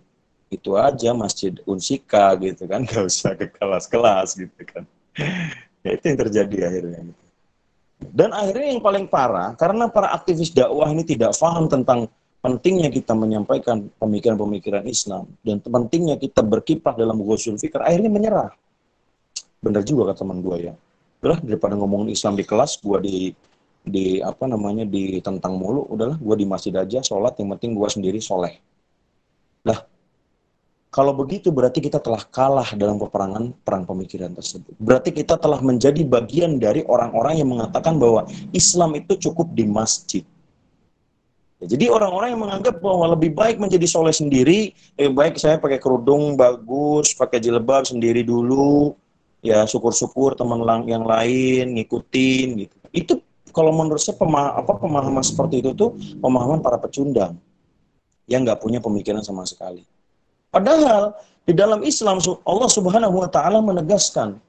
[0.52, 2.84] itu aja masjid unsika gitu kan.
[2.86, 4.84] Nggak usah ke kelas-kelas gitu kan.
[5.88, 7.16] Ya itu yang terjadi akhirnya
[8.12, 12.12] dan akhirnya yang paling parah karena para aktivis dakwah ini tidak paham tentang
[12.44, 18.52] pentingnya kita menyampaikan pemikiran-pemikiran Islam dan pentingnya kita berkiprah dalam ghusul fikr akhirnya menyerah.
[19.64, 20.74] Benar juga kata teman gue ya.
[21.24, 23.16] Udah daripada ngomongin Islam di kelas gue di
[23.84, 27.88] di apa namanya di tentang mulu udahlah gue di masjid aja sholat yang penting gue
[27.88, 28.56] sendiri soleh
[29.64, 29.80] Nah,
[30.94, 34.78] kalau begitu berarti kita telah kalah dalam peperangan perang pemikiran tersebut.
[34.78, 40.22] Berarti kita telah menjadi bagian dari orang-orang yang mengatakan bahwa Islam itu cukup di masjid.
[41.58, 45.82] Ya, jadi orang-orang yang menganggap bahwa lebih baik menjadi soleh sendiri, lebih baik saya pakai
[45.82, 48.94] kerudung bagus, pakai jilbab sendiri dulu,
[49.42, 52.76] ya syukur-syukur teman yang lain ngikutin gitu.
[52.94, 53.14] Itu
[53.50, 57.38] kalau menurut saya pemah apa, pemahaman seperti itu tuh pemahaman para pecundang
[58.28, 59.84] yang nggak punya pemikiran sama sekali.
[60.54, 64.40] Padahal di dalam Islam Allah Subhanahu wa taala menegaskan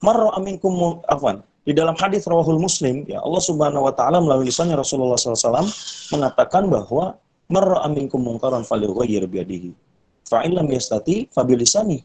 [0.00, 4.78] marra aminkum afwan di dalam hadis rawahul muslim ya Allah Subhanahu wa taala melalui lisannya
[4.80, 5.68] Rasulullah SAW
[6.16, 7.20] mengatakan bahwa
[7.52, 9.76] marra aminkum munkaran falyughayyir biyadihi
[10.24, 12.00] fa in lam yastati fa bilisani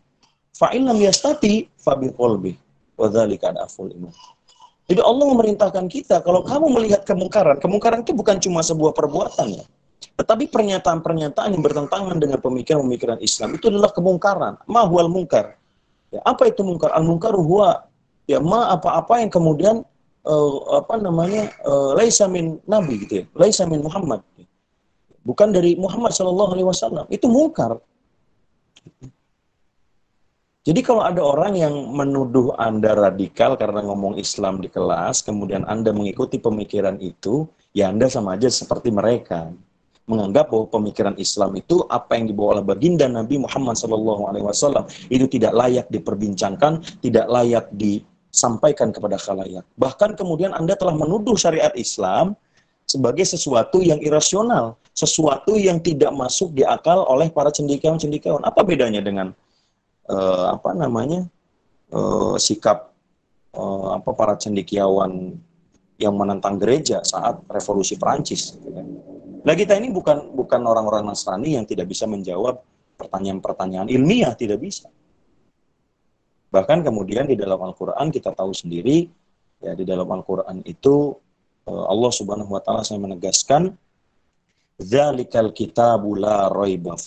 [0.51, 4.11] fa in lam yastati fa wa dzalika adaful iman
[4.91, 9.65] jadi Allah memerintahkan kita kalau kamu melihat kemungkaran kemungkaran itu bukan cuma sebuah perbuatan ya
[10.13, 14.61] tetapi pernyataan-pernyataan yang bertentangan dengan pemikiran-pemikiran Islam itu adalah kemungkaran.
[14.69, 15.57] Mahwal mungkar.
[16.13, 16.93] Ya, apa itu mungkar?
[16.93, 17.89] Al-mungkar huwa
[18.29, 19.81] ya ma apa-apa yang kemudian
[20.21, 23.25] uh, apa namanya uh, laisa min nabi gitu ya.
[23.33, 24.21] Laisa min Muhammad.
[25.25, 27.09] Bukan dari Muhammad Shallallahu alaihi wasallam.
[27.09, 27.81] Itu mungkar.
[30.63, 35.91] Jadi kalau ada orang yang menuduh Anda radikal karena ngomong Islam di kelas, kemudian Anda
[35.91, 39.51] mengikuti pemikiran itu, ya Anda sama aja seperti mereka
[40.03, 45.55] menganggap bahwa pemikiran Islam itu apa yang dibawa oleh baginda Nabi Muhammad SAW itu tidak
[45.55, 49.63] layak diperbincangkan, tidak layak disampaikan kepada khalayak.
[49.79, 52.35] Bahkan kemudian Anda telah menuduh syariat Islam
[52.83, 58.43] sebagai sesuatu yang irasional, sesuatu yang tidak masuk di akal oleh para cendikiawan-cendikiawan.
[58.43, 59.31] Apa bedanya dengan
[60.11, 61.23] uh, apa namanya
[61.95, 62.91] uh, sikap
[63.55, 65.39] uh, apa para cendikiawan
[65.95, 68.51] yang menentang gereja saat revolusi Perancis?
[68.59, 69.12] Gitu kan?
[69.43, 72.63] Nah kita ini bukan bukan orang-orang Nasrani yang tidak bisa menjawab
[72.95, 74.87] pertanyaan-pertanyaan ilmiah, tidak bisa.
[76.47, 79.09] Bahkan kemudian di dalam Al-Quran kita tahu sendiri,
[79.59, 81.17] ya di dalam Al-Quran itu
[81.67, 83.73] eh, Allah Subhanahu Wa Taala saya menegaskan,
[84.79, 86.97] Zalikal kitabu la raiba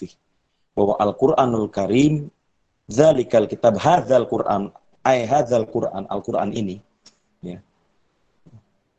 [0.76, 2.28] Bahwa Al-Quranul Karim,
[2.86, 4.70] Zalikal kitab, hadzal Quran,
[5.02, 6.76] ay hadzal Quran, Al-Quran ini,
[7.40, 7.58] ya.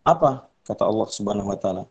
[0.07, 1.83] Apa kata Allah Subhanahu wa taala?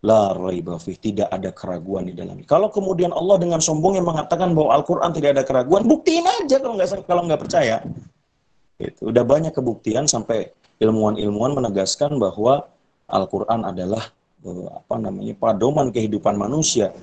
[0.00, 2.48] La raiba tidak ada keraguan di dalamnya.
[2.48, 6.74] Kalau kemudian Allah dengan sombong yang mengatakan bahwa Al-Qur'an tidak ada keraguan, buktiin aja kalau
[6.80, 7.84] nggak kalau nggak percaya.
[8.80, 10.48] Itu udah banyak kebuktian sampai
[10.80, 12.64] ilmuwan-ilmuwan menegaskan bahwa
[13.12, 14.08] Al-Qur'an adalah
[14.40, 16.96] eh, apa namanya padoman kehidupan manusia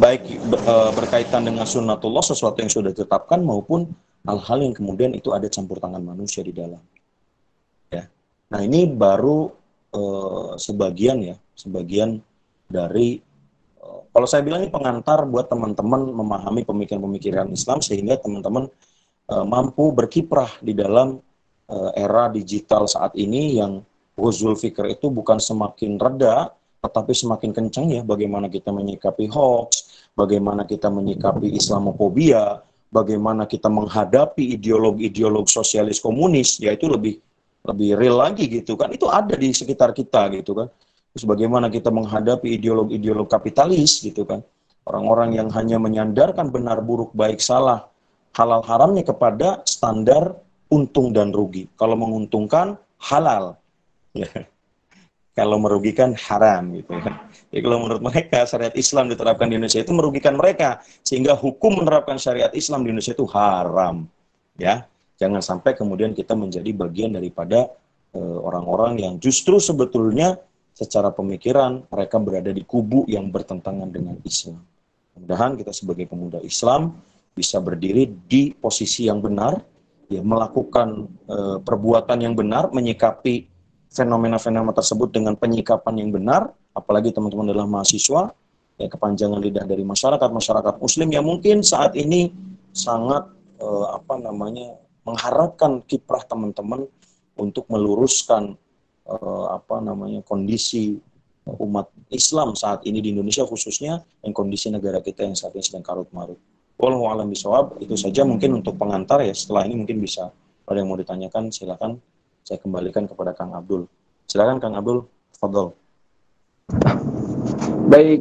[0.00, 3.92] baik eh, berkaitan dengan sunnatullah sesuatu yang sudah ditetapkan maupun
[4.24, 6.80] hal-hal yang kemudian itu ada campur tangan manusia di dalam
[7.92, 8.04] ya
[8.48, 9.48] nah ini baru
[9.92, 12.20] uh, sebagian ya sebagian
[12.68, 13.16] dari
[13.80, 18.68] uh, kalau saya bilang ini pengantar buat teman-teman memahami pemikiran-pemikiran Islam sehingga teman-teman
[19.32, 21.16] uh, mampu berkiprah di dalam
[21.72, 23.80] uh, era digital saat ini yang
[24.20, 30.62] huzul fikr itu bukan semakin reda tetapi semakin kencang ya bagaimana kita menyikapi hoax, bagaimana
[30.62, 37.18] kita menyikapi Islamofobia, bagaimana kita menghadapi ideologi-ideologi sosialis komunis, yaitu lebih
[37.66, 38.94] lebih real lagi gitu kan.
[38.94, 40.70] Itu ada di sekitar kita gitu kan
[41.14, 44.40] terus bagaimana kita menghadapi ideologi-ideologi kapitalis gitu kan
[44.88, 47.88] orang-orang yang hanya menyandarkan benar buruk baik salah
[48.36, 50.36] halal haramnya kepada standar
[50.68, 53.56] untung dan rugi kalau menguntungkan halal
[54.12, 54.28] ya
[55.38, 57.30] kalau merugikan haram gitu kan.
[57.54, 62.18] Jadi kalau menurut mereka syariat Islam diterapkan di Indonesia itu merugikan mereka sehingga hukum menerapkan
[62.18, 64.10] syariat Islam di Indonesia itu haram.
[64.58, 64.90] Ya.
[65.22, 67.70] Jangan sampai kemudian kita menjadi bagian daripada
[68.18, 70.42] eh, orang-orang yang justru sebetulnya
[70.78, 74.62] secara pemikiran mereka berada di kubu yang bertentangan dengan Islam.
[75.18, 76.94] Mudah-mudahan kita sebagai pemuda Islam
[77.34, 79.58] bisa berdiri di posisi yang benar,
[80.06, 83.50] ya melakukan uh, perbuatan yang benar, menyikapi
[83.90, 88.30] fenomena-fenomena tersebut dengan penyikapan yang benar, apalagi teman-teman adalah mahasiswa,
[88.78, 92.30] ya kepanjangan lidah dari masyarakat masyarakat Muslim yang mungkin saat ini
[92.70, 93.26] sangat
[93.58, 96.86] uh, apa namanya mengharapkan kiprah teman-teman
[97.34, 98.54] untuk meluruskan
[99.48, 101.00] apa namanya kondisi
[101.48, 105.80] umat Islam saat ini di Indonesia khususnya dan kondisi negara kita yang saat ini sedang
[105.80, 106.36] karut marut.
[106.76, 110.30] Wallahu alam bisawab itu saja mungkin untuk pengantar ya setelah ini mungkin bisa
[110.68, 111.98] ada yang mau ditanyakan silakan
[112.44, 113.88] saya kembalikan kepada Kang Abdul.
[114.28, 115.72] Silakan Kang Abdul, fadl.
[117.88, 118.20] Baik.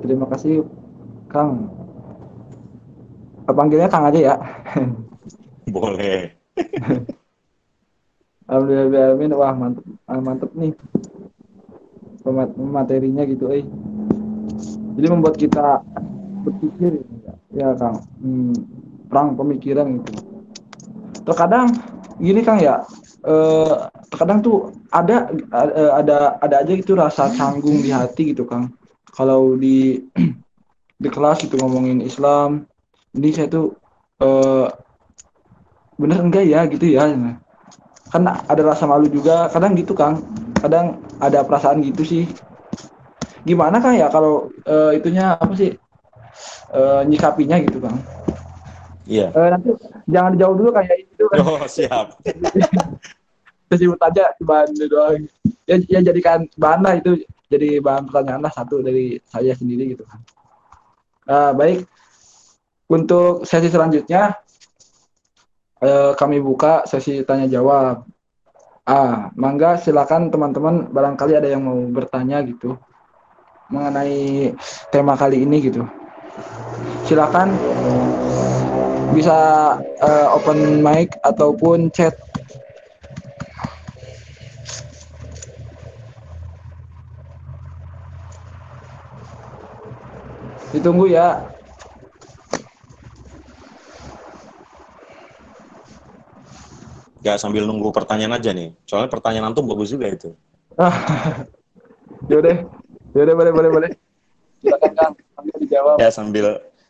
[0.00, 0.64] Terima kasih
[1.28, 1.68] Kang.
[3.46, 4.34] Panggilnya Kang aja ya.
[5.68, 6.32] Boleh.
[8.46, 10.70] Alhamdulillah, wah mantep, ah, mantep nih
[12.56, 13.66] materinya gitu, eh.
[14.96, 15.82] Jadi membuat kita
[16.46, 17.02] berpikir,
[17.54, 18.54] ya Kang, hmm,
[19.10, 20.12] perang pemikiran gitu.
[21.26, 21.74] Terkadang
[22.22, 22.86] gini Kang ya,
[23.26, 23.74] eh,
[24.08, 28.72] terkadang tuh ada eh, ada ada aja gitu rasa canggung di hati gitu Kang.
[29.10, 30.00] Kalau di
[31.02, 32.64] di kelas itu ngomongin Islam,
[33.14, 33.74] ini saya tuh
[34.22, 34.66] eh,
[35.98, 37.10] bener enggak ya gitu ya
[38.16, 39.52] kan ada rasa malu juga.
[39.52, 40.24] Kadang gitu kang.
[40.56, 42.24] Kadang ada perasaan gitu sih.
[43.44, 45.76] Gimana kang ya kalau uh, itunya apa sih
[46.72, 48.00] uh, nyikapinya gitu kang?
[49.04, 49.30] Iya.
[49.36, 49.70] Uh, nanti
[50.08, 52.16] jangan dijauh dulu kayak itu kan oh siap.
[53.76, 55.28] Sebut aja bahan doang.
[55.68, 57.20] Ya, ya jadikan bahan lah itu
[57.52, 60.18] jadi bahan pertanyaan lah satu dari saya sendiri gitu kan
[61.30, 61.84] uh, baik.
[62.86, 64.38] Untuk sesi selanjutnya
[65.82, 68.06] eh, kami buka sesi tanya jawab.
[68.86, 72.78] Ah, mangga silakan teman-teman barangkali ada yang mau bertanya gitu
[73.66, 74.54] mengenai
[74.94, 75.82] tema kali ini gitu.
[77.06, 77.50] Silakan
[79.10, 79.38] bisa
[79.80, 82.14] uh, open mic ataupun chat.
[90.70, 91.55] Ditunggu ya.
[97.26, 98.70] Gak sambil nunggu pertanyaan aja nih.
[98.86, 100.30] Soalnya pertanyaan tuh bagus juga itu.
[102.30, 102.62] Yaudah,
[103.14, 103.90] yaudah boleh boleh boleh.
[104.62, 105.96] Silakan Kang, sambil dijawab.
[105.98, 106.46] Ya sambil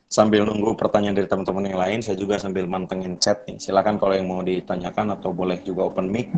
[0.07, 3.59] sambil nunggu pertanyaan dari teman-teman yang lain, saya juga sambil mantengin chat nih.
[3.59, 6.31] Silakan kalau yang mau ditanyakan atau boleh juga open mic.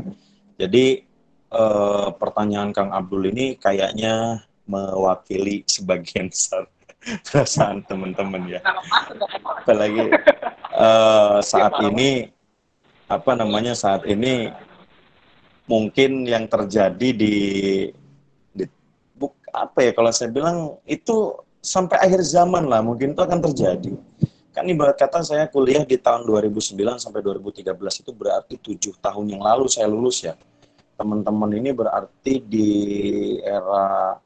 [0.59, 1.05] Jadi
[1.53, 6.67] eh, pertanyaan Kang Abdul ini kayaknya mewakili sebagian besar
[7.29, 8.61] perasaan teman-teman ya.
[9.63, 10.07] Apalagi
[10.75, 12.38] eh, saat ini
[13.09, 14.53] apa namanya saat ini
[15.65, 17.37] mungkin yang terjadi di,
[18.53, 18.65] di
[19.17, 21.33] buk, apa ya kalau saya bilang itu
[21.65, 23.93] sampai akhir zaman lah mungkin itu akan terjadi
[24.59, 29.43] kan ibarat kata saya kuliah di tahun 2009 sampai 2013 itu berarti tujuh tahun yang
[29.47, 30.35] lalu saya lulus ya.
[30.99, 32.71] Teman-teman ini berarti di
[33.39, 34.19] era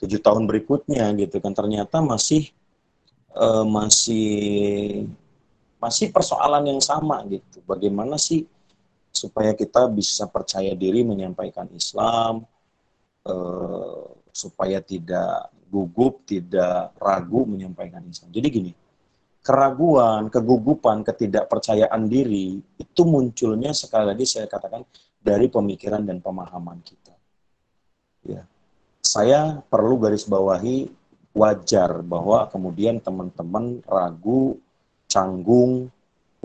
[0.00, 2.48] tujuh tahun berikutnya gitu kan ternyata masih
[3.36, 5.04] uh, masih
[5.76, 7.60] masih persoalan yang sama gitu.
[7.64, 8.44] Bagaimana sih
[9.12, 12.44] supaya kita bisa percaya diri menyampaikan Islam,
[13.24, 18.28] uh, supaya tidak gugup, tidak ragu menyampaikan Islam.
[18.30, 18.72] Jadi gini,
[19.40, 24.84] keraguan, kegugupan, ketidakpercayaan diri itu munculnya sekali lagi saya katakan
[25.22, 27.14] dari pemikiran dan pemahaman kita.
[28.26, 28.42] Ya.
[29.00, 30.90] Saya perlu garis bawahi
[31.30, 34.58] wajar bahwa kemudian teman-teman ragu,
[35.06, 35.90] canggung,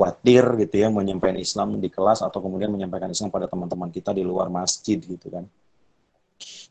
[0.02, 4.26] khawatir gitu ya menyampaikan Islam di kelas atau kemudian menyampaikan Islam pada teman-teman kita di
[4.26, 5.46] luar masjid gitu kan.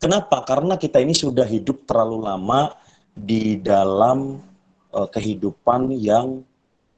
[0.02, 0.42] Kenapa?
[0.42, 2.74] Karena kita ini sudah hidup terlalu lama
[3.14, 4.42] di dalam
[4.90, 6.42] uh, kehidupan yang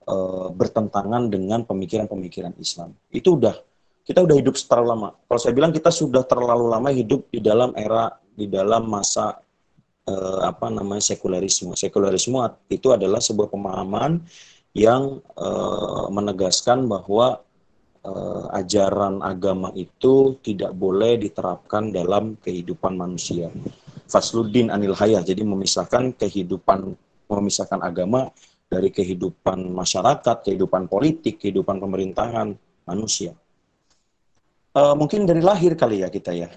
[0.09, 2.97] uh, bertentangan dengan pemikiran-pemikiran Islam.
[3.12, 3.53] Itu udah
[4.03, 5.09] kita udah hidup terlalu lama.
[5.28, 9.36] Kalau saya bilang kita sudah terlalu lama hidup di dalam era di dalam masa
[10.09, 11.76] uh, apa namanya sekularisme.
[11.76, 12.40] Sekularisme
[12.72, 14.24] itu adalah sebuah pemahaman
[14.72, 17.44] yang uh, menegaskan bahwa
[18.04, 23.52] uh, ajaran agama itu tidak boleh diterapkan dalam kehidupan manusia.
[24.08, 26.96] Fasluddin anil hayah, jadi memisahkan kehidupan,
[27.28, 28.32] memisahkan agama
[28.68, 32.56] dari kehidupan masyarakat, kehidupan politik, kehidupan pemerintahan
[32.88, 33.36] manusia.
[34.72, 36.48] Uh, mungkin dari lahir kali ya kita ya.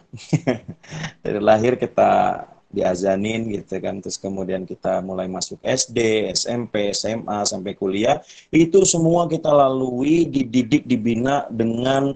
[1.24, 2.44] dari lahir kita
[2.76, 8.20] diazanin gitu kan terus kemudian kita mulai masuk SD, SMP, SMA sampai kuliah
[8.52, 12.12] itu semua kita lalui dididik dibina dengan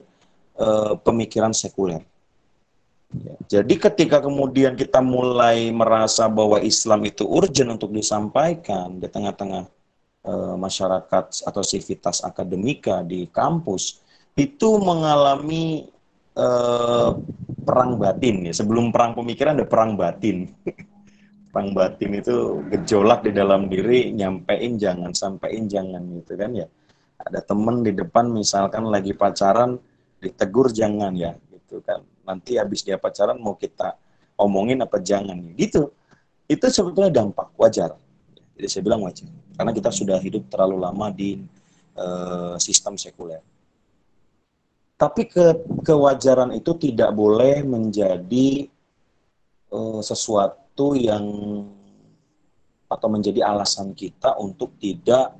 [0.59, 2.03] uh, pemikiran sekuler.
[3.09, 9.65] Ya, jadi ketika kemudian kita mulai merasa bahwa Islam itu urgent untuk disampaikan di tengah-tengah
[10.29, 14.03] uh, masyarakat atau sivitas akademika di kampus
[14.37, 15.89] itu mengalami
[16.37, 17.17] uh,
[17.63, 18.53] perang batin ya.
[18.53, 20.49] Sebelum perang pemikiran ada perang batin.
[21.53, 26.67] perang batin itu gejolak di dalam diri, nyampein jangan, sampein jangan gitu kan ya.
[27.19, 29.81] Ada temen di depan misalkan lagi pacaran,
[30.21, 32.05] ditegur jangan ya gitu kan.
[32.23, 33.97] Nanti habis dia pacaran mau kita
[34.37, 35.89] omongin apa jangan gitu.
[36.45, 37.97] Itu sebetulnya dampak wajar.
[38.57, 39.29] Jadi saya bilang wajar.
[39.57, 41.41] Karena kita sudah hidup terlalu lama di
[41.99, 43.43] uh, sistem sekuler.
[44.99, 48.67] Tapi ke, kewajaran itu tidak boleh menjadi
[49.71, 51.23] uh, sesuatu yang
[52.91, 55.39] atau menjadi alasan kita untuk tidak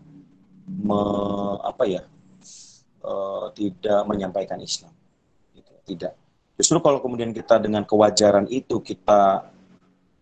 [0.64, 1.01] me,
[1.60, 2.01] apa ya
[3.03, 4.95] uh, tidak menyampaikan Islam.
[5.51, 5.74] Gitu.
[5.91, 6.14] Tidak.
[6.55, 9.43] Justru kalau kemudian kita dengan kewajaran itu kita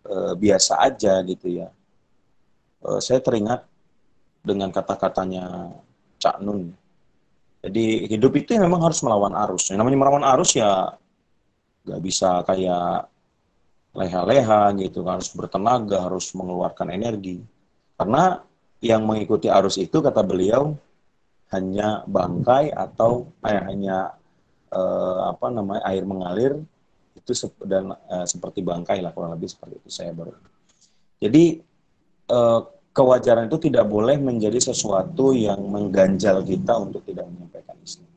[0.02, 1.70] uh, biasa aja gitu ya.
[2.82, 3.62] Uh, saya teringat
[4.42, 5.78] dengan kata-katanya
[6.18, 6.74] Cak Nun
[7.58, 9.70] jadi hidup itu ya memang harus melawan arus.
[9.70, 10.94] Yang namanya melawan arus ya
[11.82, 13.10] nggak bisa kayak
[13.98, 17.42] leha-leha gitu, harus bertenaga, harus mengeluarkan energi.
[17.98, 18.38] Karena
[18.78, 20.78] yang mengikuti arus itu kata beliau
[21.50, 24.14] hanya bangkai atau eh, hanya
[24.70, 26.62] eh, apa namanya air mengalir
[27.18, 30.30] itu sep dan eh, seperti bangkai lah kurang lebih seperti itu saya baru.
[31.18, 31.58] Jadi
[32.30, 32.60] eh,
[32.98, 38.10] kewajaran itu tidak boleh menjadi sesuatu yang mengganjal kita untuk tidak menyampaikan Islam.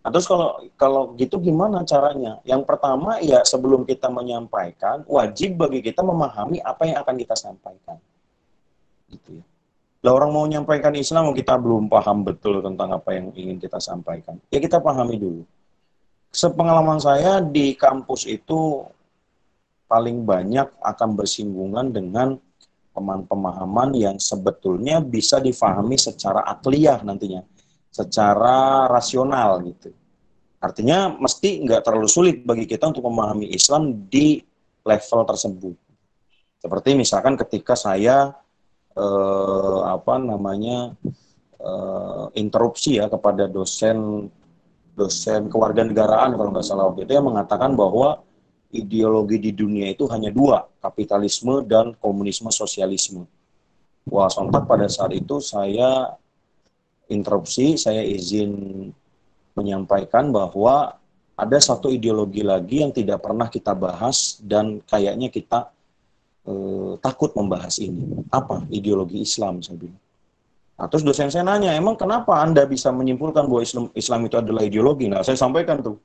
[0.00, 2.40] Nah, terus kalau kalau gitu gimana caranya?
[2.48, 8.00] Yang pertama ya sebelum kita menyampaikan wajib bagi kita memahami apa yang akan kita sampaikan.
[9.12, 9.44] Gitu ya.
[10.00, 14.40] Lah orang mau menyampaikan Islam kita belum paham betul tentang apa yang ingin kita sampaikan.
[14.48, 15.42] Ya kita pahami dulu.
[16.32, 18.86] Sepengalaman saya di kampus itu
[19.90, 22.38] paling banyak akan bersinggungan dengan
[23.28, 27.44] pemahaman yang sebetulnya bisa difahami secara akliyah nantinya,
[27.92, 29.92] secara rasional gitu.
[30.56, 34.40] Artinya mesti nggak terlalu sulit bagi kita untuk memahami Islam di
[34.82, 35.76] level tersebut.
[36.56, 38.32] Seperti misalkan ketika saya
[38.96, 40.96] eh, apa namanya
[41.60, 44.26] eh, interupsi ya kepada dosen
[44.96, 48.24] dosen kewarganegaraan kalau nggak salah waktu itu yang mengatakan bahwa
[48.72, 53.26] ideologi di dunia itu hanya dua, kapitalisme dan komunisme sosialisme.
[54.06, 56.14] Wah, sontak pada saat itu saya
[57.10, 58.50] interupsi, saya izin
[59.58, 60.94] menyampaikan bahwa
[61.36, 65.68] ada satu ideologi lagi yang tidak pernah kita bahas dan kayaknya kita
[66.48, 68.24] eh, takut membahas ini.
[68.32, 70.00] Apa ideologi Islam saya bilang.
[70.76, 74.60] Nah, terus dosen saya nanya, emang kenapa Anda bisa menyimpulkan bahwa Islam, Islam itu adalah
[74.60, 75.08] ideologi?
[75.08, 75.96] Nah, saya sampaikan tuh,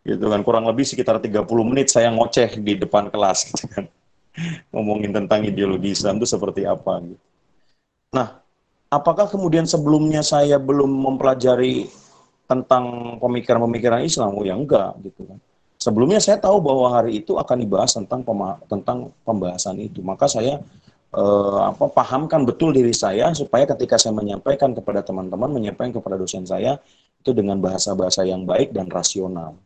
[0.00, 3.84] gitu kan kurang lebih sekitar 30 menit saya ngoceh di depan kelas gitu kan
[4.72, 7.24] ngomongin tentang ideologi Islam itu seperti apa gitu.
[8.10, 8.42] Nah,
[8.90, 11.86] apakah kemudian sebelumnya saya belum mempelajari
[12.50, 14.34] tentang pemikiran-pemikiran Islam?
[14.34, 15.38] Oh ya enggak gitu kan.
[15.80, 18.20] Sebelumnya saya tahu bahwa hari itu akan dibahas tentang
[18.68, 20.04] tentang pembahasan itu.
[20.04, 20.60] Maka saya
[21.14, 26.44] eh, apa pahamkan betul diri saya supaya ketika saya menyampaikan kepada teman-teman, menyampaikan kepada dosen
[26.44, 26.76] saya
[27.22, 29.56] itu dengan bahasa-bahasa yang baik dan rasional.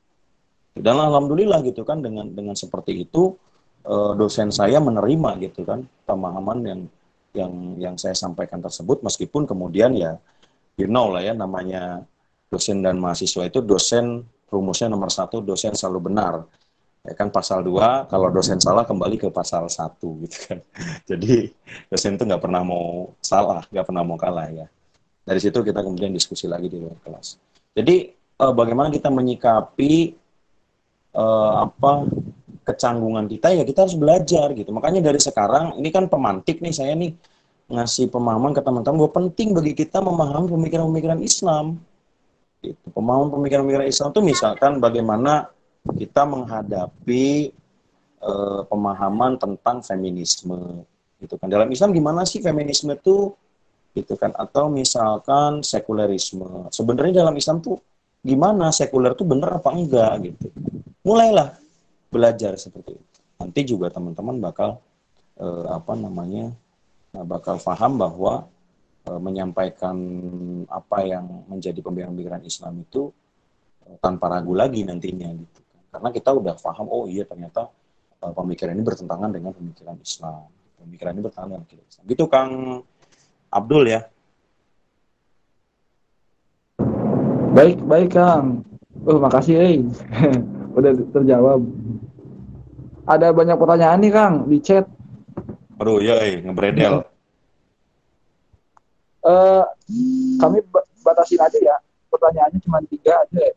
[0.75, 3.39] Dan alhamdulillah gitu kan dengan dengan seperti itu
[3.87, 6.81] eh, dosen saya menerima gitu kan pemahaman yang
[7.35, 9.03] yang yang saya sampaikan tersebut.
[9.07, 10.19] Meskipun kemudian ya
[10.75, 12.03] you know lah ya namanya
[12.51, 16.47] dosen dan mahasiswa itu dosen rumusnya nomor satu dosen selalu benar.
[17.05, 20.59] Ya kan pasal dua kalau dosen salah kembali ke pasal satu gitu kan.
[21.11, 21.55] Jadi
[21.87, 24.67] dosen itu nggak pernah mau salah nggak pernah mau kalah ya.
[25.23, 27.39] Dari situ kita kemudian diskusi lagi di luar kelas.
[27.79, 30.24] Jadi eh, bagaimana kita menyikapi
[31.15, 32.11] eh, apa
[32.65, 34.73] kecanggungan kita ya kita harus belajar gitu.
[34.73, 37.13] Makanya dari sekarang ini kan pemantik nih saya nih
[37.69, 41.81] ngasih pemahaman ke teman-teman bahwa penting bagi kita memahami pemikiran-pemikiran Islam.
[42.65, 45.53] Itu Pemahaman pemikiran-pemikiran Islam itu misalkan bagaimana
[45.85, 47.53] kita menghadapi
[48.25, 50.85] uh, pemahaman tentang feminisme
[51.21, 51.49] gitu kan.
[51.53, 53.37] Dalam Islam gimana sih feminisme itu
[53.93, 54.33] gitu kan.
[54.37, 56.73] Atau misalkan sekulerisme.
[56.73, 57.77] Sebenarnya dalam Islam tuh
[58.25, 60.49] gimana sekuler itu benar apa enggak gitu.
[61.05, 61.61] Mulailah
[62.09, 63.19] belajar seperti itu.
[63.37, 64.81] Nanti juga teman-teman bakal
[65.37, 66.51] uh, apa namanya
[67.15, 68.49] bakal paham bahwa
[69.05, 69.97] E, menyampaikan
[70.65, 73.13] apa yang menjadi pemikiran-pemikiran Islam itu
[73.85, 75.61] e, tanpa ragu lagi nantinya gitu
[75.93, 77.69] karena kita udah paham oh iya ternyata
[78.17, 80.49] e, pemikiran ini bertentangan dengan pemikiran Islam
[80.81, 82.53] pemikiran ini bertentangan dengan pemikiran Islam gitu Kang
[83.53, 84.01] Abdul ya
[87.55, 88.67] baik baik Kang.
[89.07, 89.79] Oh makasih eh.
[90.77, 91.63] Udah terjawab.
[93.07, 94.85] Ada banyak pertanyaan nih Kang di chat.
[95.79, 97.07] Aduh ya eh ngebredel.
[99.25, 99.65] Uh,
[100.43, 100.61] kami
[101.01, 101.77] batasin aja ya.
[102.11, 103.55] Pertanyaannya cuma tiga aja ya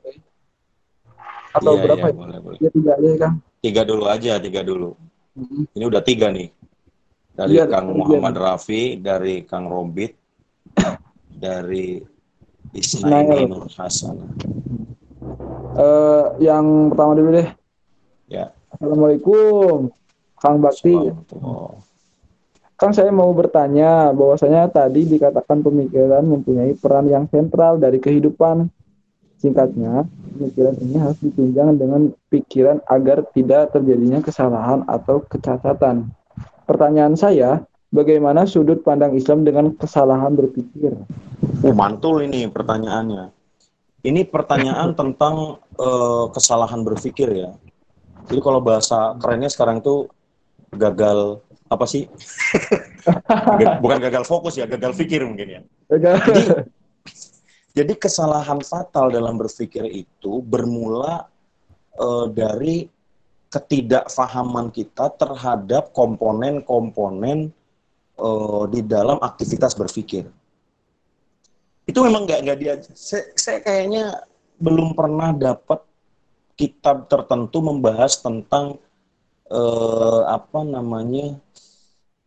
[1.57, 2.17] atau iya, berapa iya, ya?
[2.17, 2.57] Boleh, boleh.
[2.61, 4.91] Ya, tiga aja kan tiga dulu aja tiga dulu.
[5.37, 5.69] Hmm.
[5.77, 6.49] ini udah tiga nih.
[7.37, 8.41] Dari iya, Kang Muhammad iya.
[8.41, 10.17] Rafi dari Kang Robit
[11.45, 12.01] dari
[12.73, 14.17] Ismail Nur Hasan.
[15.77, 17.49] Uh, yang pertama dulu deh.
[18.27, 18.51] Ya.
[18.73, 19.93] Assalamualaikum
[20.41, 20.95] Kang Bakti.
[22.77, 28.69] Kan saya mau bertanya bahwasanya tadi dikatakan pemikiran mempunyai peran yang sentral dari kehidupan.
[29.37, 36.09] Singkatnya, pemikiran ini harus ditunjang dengan pikiran agar tidak terjadinya kesalahan atau kecacatan.
[36.65, 37.61] Pertanyaan saya,
[37.91, 40.93] bagaimana sudut pandang Islam dengan kesalahan berpikir?
[41.63, 43.31] Oh, mantul ini pertanyaannya.
[44.05, 47.51] Ini pertanyaan tentang uh, kesalahan berpikir ya.
[48.27, 50.07] Jadi kalau bahasa kerennya sekarang itu
[50.75, 52.07] gagal apa sih?
[53.83, 55.61] Bukan gagal fokus ya, gagal pikir mungkin ya.
[55.91, 56.43] Jadi,
[57.77, 61.27] jadi kesalahan fatal dalam berpikir itu bermula
[61.99, 62.87] uh, dari
[63.47, 67.55] ketidakfahaman kita terhadap komponen-komponen
[68.17, 70.27] uh, di dalam aktivitas berpikir.
[71.87, 72.73] Itu memang nggak nggak dia.
[72.91, 74.27] Saya, saya kayaknya
[74.59, 75.85] belum pernah dapat
[76.57, 78.81] kitab tertentu membahas tentang
[79.47, 81.37] uh, apa namanya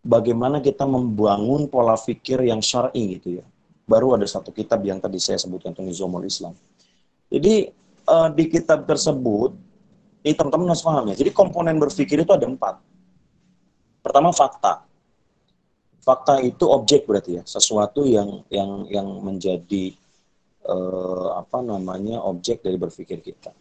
[0.01, 3.45] bagaimana kita membangun pola pikir yang syar'i gitu ya.
[3.84, 6.55] Baru ada satu kitab yang tadi saya sebutkan tentang Nizamul Islam.
[7.26, 7.68] Jadi
[8.07, 9.51] uh, di kitab tersebut,
[10.22, 11.16] ini teman-teman harus paham ya.
[11.18, 12.78] Jadi komponen berpikir itu ada empat.
[14.01, 14.89] Pertama fakta.
[16.01, 19.92] Fakta itu objek berarti ya, sesuatu yang yang yang menjadi
[20.64, 23.53] uh, apa namanya objek dari berpikir kita.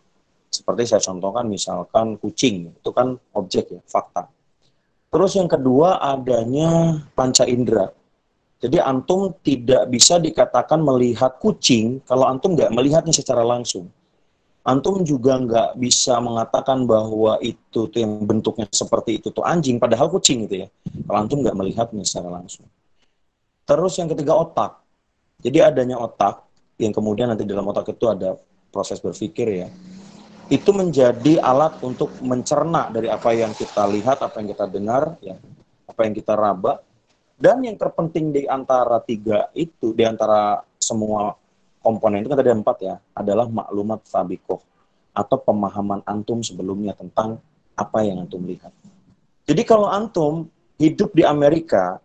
[0.50, 4.26] Seperti saya contohkan misalkan kucing, itu kan objek ya, fakta
[5.10, 7.90] Terus yang kedua adanya panca indera.
[8.62, 13.90] Jadi antum tidak bisa dikatakan melihat kucing kalau antum nggak melihatnya secara langsung.
[14.60, 20.12] Antum juga nggak bisa mengatakan bahwa itu tuh yang bentuknya seperti itu tuh anjing, padahal
[20.12, 20.68] kucing itu ya.
[21.08, 22.68] Kalau antum nggak melihatnya secara langsung.
[23.64, 24.84] Terus yang ketiga otak.
[25.40, 26.44] Jadi adanya otak
[26.76, 28.36] yang kemudian nanti dalam otak itu ada
[28.70, 29.68] proses berpikir ya
[30.50, 35.38] itu menjadi alat untuk mencerna dari apa yang kita lihat, apa yang kita dengar, ya,
[35.86, 36.82] apa yang kita raba.
[37.40, 41.38] Dan yang terpenting di antara tiga itu, di antara semua
[41.80, 44.60] komponen itu kan tadi empat ya, adalah maklumat fabikoh
[45.16, 47.40] atau pemahaman antum sebelumnya tentang
[47.76, 48.72] apa yang antum lihat.
[49.48, 51.98] Jadi kalau antum hidup di Amerika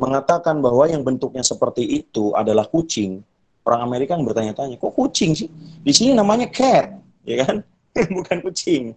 [0.00, 3.20] mengatakan bahwa yang bentuknya seperti itu adalah kucing,
[3.66, 5.48] orang Amerika yang bertanya-tanya, kok kucing sih?
[5.82, 7.56] Di sini namanya cat, ya kan?
[8.16, 8.96] bukan kucing.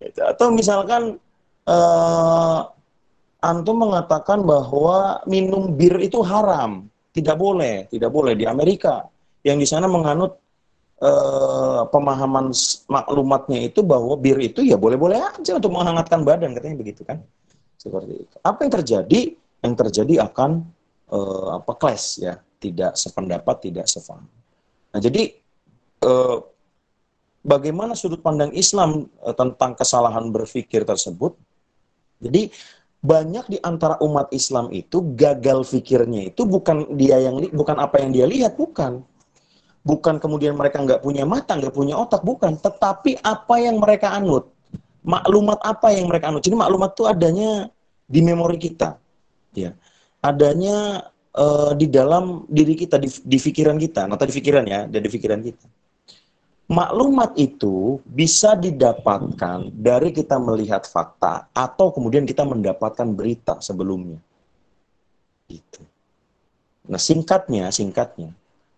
[0.00, 0.20] Gitu.
[0.24, 1.20] Atau misalkan
[1.68, 2.60] uh,
[3.40, 9.02] antum mengatakan bahwa minum bir itu haram, Tidak boleh, tidak boleh di Amerika
[9.46, 10.40] yang di sana menganut
[11.00, 12.52] uh, pemahaman
[12.86, 17.24] maklumatnya itu bahwa bir itu ya boleh-boleh aja untuk menghangatkan badan katanya begitu kan.
[17.80, 18.36] Seperti itu.
[18.44, 19.20] Apa yang terjadi?
[19.60, 20.64] Yang terjadi akan
[21.12, 24.28] uh, apa clash ya, tidak sependapat, tidak sefaham.
[24.92, 25.32] Nah, jadi
[26.04, 26.44] uh,
[27.40, 31.36] bagaimana sudut pandang Islam uh, tentang kesalahan berpikir tersebut?
[32.20, 32.52] Jadi
[33.00, 38.12] banyak di antara umat Islam itu gagal fikirnya itu bukan dia yang bukan apa yang
[38.12, 39.00] dia lihat bukan
[39.80, 42.56] bukan kemudian mereka nggak punya mata nggak punya otak bukan.
[42.56, 44.48] Tetapi apa yang mereka anut
[45.04, 46.44] maklumat apa yang mereka anut.
[46.44, 47.50] Jadi maklumat itu adanya
[48.04, 49.00] di memori kita
[49.56, 49.72] ya.
[50.20, 54.04] Adanya uh, di dalam diri kita di, di pikiran kita.
[54.04, 55.66] Nah tadi pikiran ya dari pikiran kita.
[56.70, 64.22] Maklumat itu bisa didapatkan dari kita melihat fakta atau kemudian kita mendapatkan berita sebelumnya.
[65.50, 65.82] Itu.
[66.86, 68.30] Nah, singkatnya, singkatnya,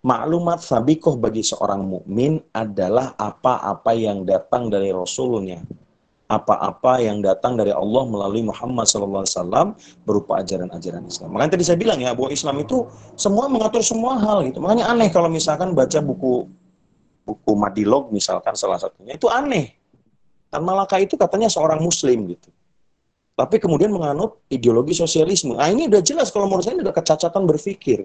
[0.02, 5.62] maklumat sabikoh bagi seorang mukmin adalah apa-apa yang datang dari Rasulnya,
[6.26, 11.38] apa-apa yang datang dari Allah melalui Muhammad SAW berupa ajaran-ajaran Islam.
[11.38, 12.82] Makanya tadi saya bilang ya bahwa Islam itu
[13.14, 14.58] semua mengatur semua hal gitu.
[14.58, 16.50] Makanya aneh kalau misalkan baca buku
[17.22, 19.78] buku Madilog misalkan salah satunya itu aneh.
[20.50, 22.50] Tan Malaka itu katanya seorang muslim gitu.
[23.32, 25.56] Tapi kemudian menganut ideologi sosialisme.
[25.56, 28.04] Nah ini udah jelas kalau menurut saya ini udah kecacatan berpikir.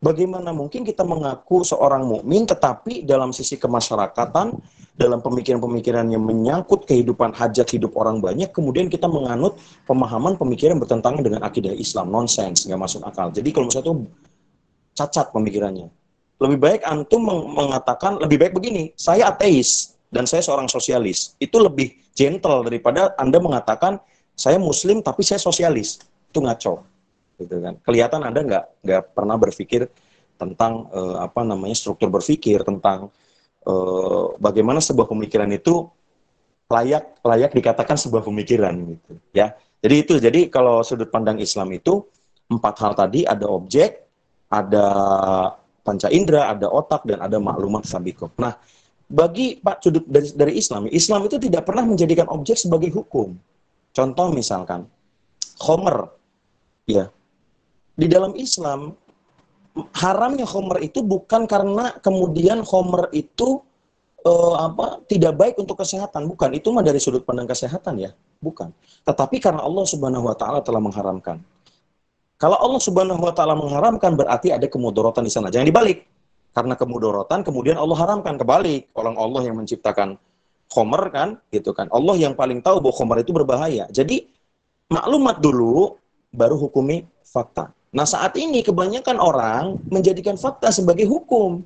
[0.00, 4.56] Bagaimana mungkin kita mengaku seorang mukmin tetapi dalam sisi kemasyarakatan,
[4.96, 11.20] dalam pemikiran-pemikiran yang menyangkut kehidupan hajat hidup orang banyak, kemudian kita menganut pemahaman pemikiran bertentangan
[11.20, 13.28] dengan akidah Islam, nonsens, nggak masuk akal.
[13.28, 13.94] Jadi kalau misalnya itu
[14.96, 15.92] cacat pemikirannya
[16.40, 21.36] lebih baik antum mengatakan lebih baik begini, saya ateis dan saya seorang sosialis.
[21.36, 24.00] Itu lebih gentle daripada Anda mengatakan
[24.32, 26.00] saya muslim tapi saya sosialis.
[26.32, 26.88] Itu ngaco.
[27.40, 27.74] Gitu kan.
[27.80, 29.88] Kelihatan Anda nggak nggak pernah berpikir
[30.36, 33.08] tentang uh, apa namanya struktur berpikir tentang
[33.64, 35.88] uh, bagaimana sebuah pemikiran itu
[36.70, 39.56] layak layak dikatakan sebuah pemikiran gitu ya.
[39.80, 42.04] Jadi itu jadi kalau sudut pandang Islam itu
[42.52, 44.04] empat hal tadi ada objek,
[44.52, 44.86] ada
[45.80, 48.28] panca indera, ada otak, dan ada maklumat sabikoh.
[48.36, 48.54] Nah,
[49.08, 53.34] bagi Pak sudut dari, dari Islam, Islam itu tidak pernah menjadikan objek sebagai hukum.
[53.90, 54.86] Contoh misalkan,
[55.64, 56.12] Homer,
[56.86, 57.10] ya,
[58.00, 58.96] di dalam Islam
[59.92, 63.60] haramnya Homer itu bukan karena kemudian Homer itu
[64.24, 66.56] uh, apa tidak baik untuk kesehatan, bukan.
[66.56, 68.72] Itu mah dari sudut pandang kesehatan ya, bukan.
[69.04, 71.44] Tetapi karena Allah Subhanahu Wa Taala telah mengharamkan.
[72.40, 75.52] Kalau Allah Subhanahu wa taala mengharamkan berarti ada kemudorotan di sana.
[75.52, 76.08] Jangan dibalik.
[76.56, 78.88] Karena kemudorotan kemudian Allah haramkan kebalik.
[78.96, 80.16] Orang Allah yang menciptakan
[80.72, 81.92] khomer kan, gitu kan.
[81.92, 83.84] Allah yang paling tahu bahwa khomer itu berbahaya.
[83.92, 84.24] Jadi
[84.88, 86.00] maklumat dulu
[86.32, 87.76] baru hukumi fakta.
[87.90, 91.62] Nah, saat ini kebanyakan orang menjadikan fakta sebagai hukum.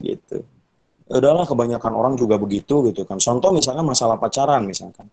[0.00, 0.40] Gitu.
[1.04, 3.20] Ya udahlah kebanyakan orang juga begitu gitu kan.
[3.20, 5.04] Contoh misalnya masalah pacaran misalkan.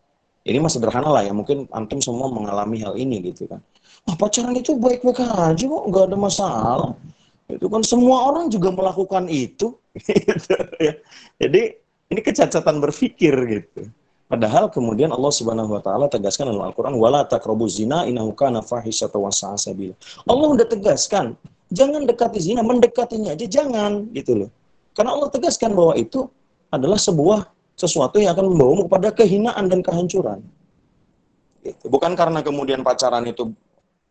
[0.47, 3.61] Ini mah sederhana lah ya, mungkin antum semua mengalami hal ini gitu kan
[4.07, 6.91] ah, pacaran itu baik-baik aja kok, nggak ada masalah.
[7.51, 9.75] Itu kan semua orang juga melakukan itu.
[10.07, 10.95] Gitu, ya.
[11.35, 11.61] Jadi
[12.07, 13.91] ini kecacatan berpikir gitu.
[14.31, 19.19] Padahal kemudian Allah Subhanahu wa taala tegaskan dalam Al-Qur'an wala taqrabu zina innahu kana fahisyatan
[19.19, 19.27] wa
[19.59, 19.91] sabil.
[20.23, 21.35] Allah udah tegaskan,
[21.67, 24.49] jangan dekati zina, mendekatinya aja jangan gitu loh.
[24.95, 26.31] Karena Allah tegaskan bahwa itu
[26.71, 30.39] adalah sebuah sesuatu yang akan membawamu kepada kehinaan dan kehancuran.
[31.59, 31.91] Gitu.
[31.91, 33.51] Bukan karena kemudian pacaran itu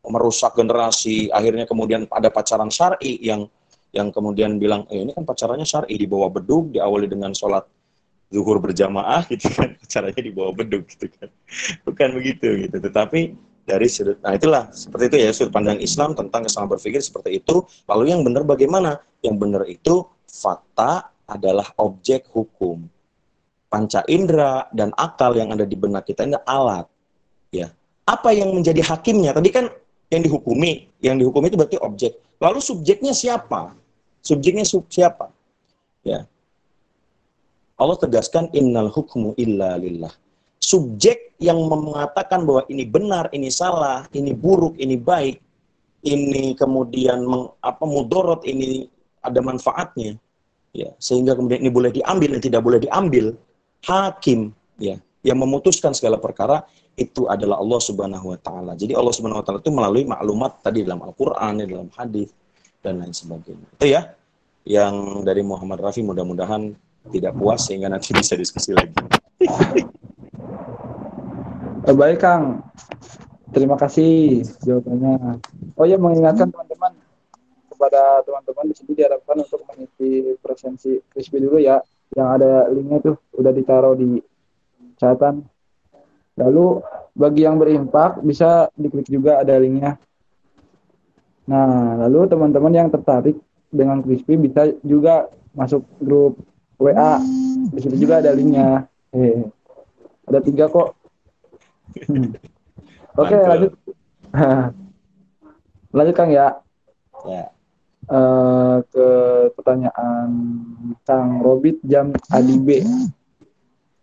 [0.05, 3.49] merusak generasi akhirnya kemudian ada pacaran syari yang
[3.97, 7.65] yang kemudian bilang eh, ini kan pacarannya syari di bawah beduk diawali dengan sholat
[8.31, 11.29] zuhur berjamaah gitu kan pacarannya di bawah beduk gitu kan
[11.85, 13.35] bukan begitu gitu tetapi
[13.67, 17.67] dari sudut nah itulah seperti itu ya sudut pandang Islam tentang kesalahan berpikir seperti itu
[17.91, 22.87] lalu yang benar bagaimana yang benar itu fakta adalah objek hukum
[23.71, 26.87] panca indera dan akal yang ada di benak kita ini alat
[27.51, 27.71] ya
[28.07, 29.71] apa yang menjadi hakimnya tadi kan
[30.11, 30.91] yang dihukumi.
[30.99, 32.13] Yang dihukumi itu berarti objek.
[32.43, 33.73] Lalu subjeknya siapa?
[34.21, 35.31] Subjeknya sub siapa?
[36.03, 36.27] Ya.
[37.81, 40.13] Allah tegaskan innal hukmu illa lillah.
[40.61, 45.41] Subjek yang mengatakan bahwa ini benar, ini salah, ini buruk, ini baik,
[46.05, 48.85] ini kemudian meng, apa mudorot, ini
[49.25, 50.21] ada manfaatnya.
[50.71, 53.35] Ya, sehingga kemudian ini boleh diambil dan tidak boleh diambil.
[53.81, 58.73] Hakim ya yang memutuskan segala perkara itu adalah Allah Subhanahu wa taala.
[58.77, 62.29] Jadi Allah Subhanahu wa taala itu melalui maklumat tadi dalam Al-Qur'an, dalam hadis
[62.85, 63.69] dan lain sebagainya.
[63.81, 64.13] Itu ya
[64.69, 66.77] yang dari Muhammad Rafi mudah-mudahan
[67.09, 68.93] tidak puas sehingga nanti bisa diskusi lagi.
[71.91, 72.61] Baik Kang,
[73.57, 75.41] terima kasih jawabannya.
[75.81, 76.93] Oh ya mengingatkan teman-teman
[77.73, 81.81] kepada teman-teman di sini diharapkan untuk mengisi presensi crispy dulu ya
[82.13, 84.21] yang ada linknya tuh udah ditaruh di
[85.01, 85.47] catatan
[86.37, 86.85] lalu
[87.17, 89.97] bagi yang berimpak bisa diklik juga ada linknya
[91.49, 93.41] nah lalu teman-teman yang tertarik
[93.73, 96.37] dengan crispy bisa juga masuk grup
[96.81, 97.21] WA
[97.71, 99.45] di situ juga ada linknya eh,
[100.27, 100.97] ada tiga kok
[102.09, 102.35] hmm.
[103.21, 103.73] oke okay, lanjut
[105.97, 106.59] lanjut Kang ya.
[107.27, 107.45] Ya.
[108.11, 109.07] Uh, ke
[109.55, 110.29] pertanyaan
[111.07, 112.83] Kang Robit jam ADB.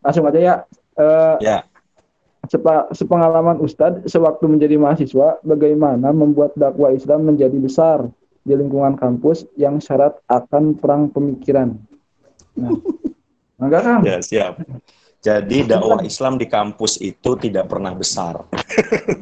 [0.03, 0.55] Langsung aja ya.
[0.95, 1.57] Uh, ya.
[2.47, 8.07] Sepa, sepengalaman Ustadz sewaktu menjadi mahasiswa, bagaimana membuat dakwah Islam menjadi besar
[8.47, 11.75] di lingkungan kampus yang syarat akan perang pemikiran.
[12.58, 13.99] Nah, enggak kan?
[14.01, 14.53] Ya siap.
[15.22, 18.45] Jadi dakwah Islam di kampus itu tidak pernah besar.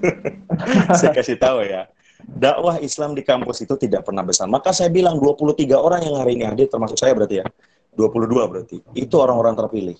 [0.99, 1.87] Saya kasih tahu ya
[2.25, 4.49] dakwah Islam di kampus itu tidak pernah besar.
[4.49, 7.45] Maka saya bilang 23 orang yang hari ini hadir, termasuk saya berarti ya,
[7.93, 8.77] 22 berarti.
[8.97, 9.97] Itu orang-orang terpilih.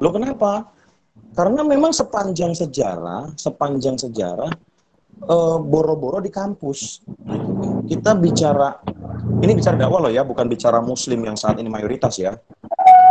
[0.00, 0.72] Lo kenapa?
[1.34, 4.50] Karena memang sepanjang sejarah, sepanjang sejarah,
[5.22, 7.04] eh, boro-boro di kampus.
[7.84, 8.80] Kita bicara,
[9.44, 12.32] ini bicara dakwah loh ya, bukan bicara muslim yang saat ini mayoritas ya.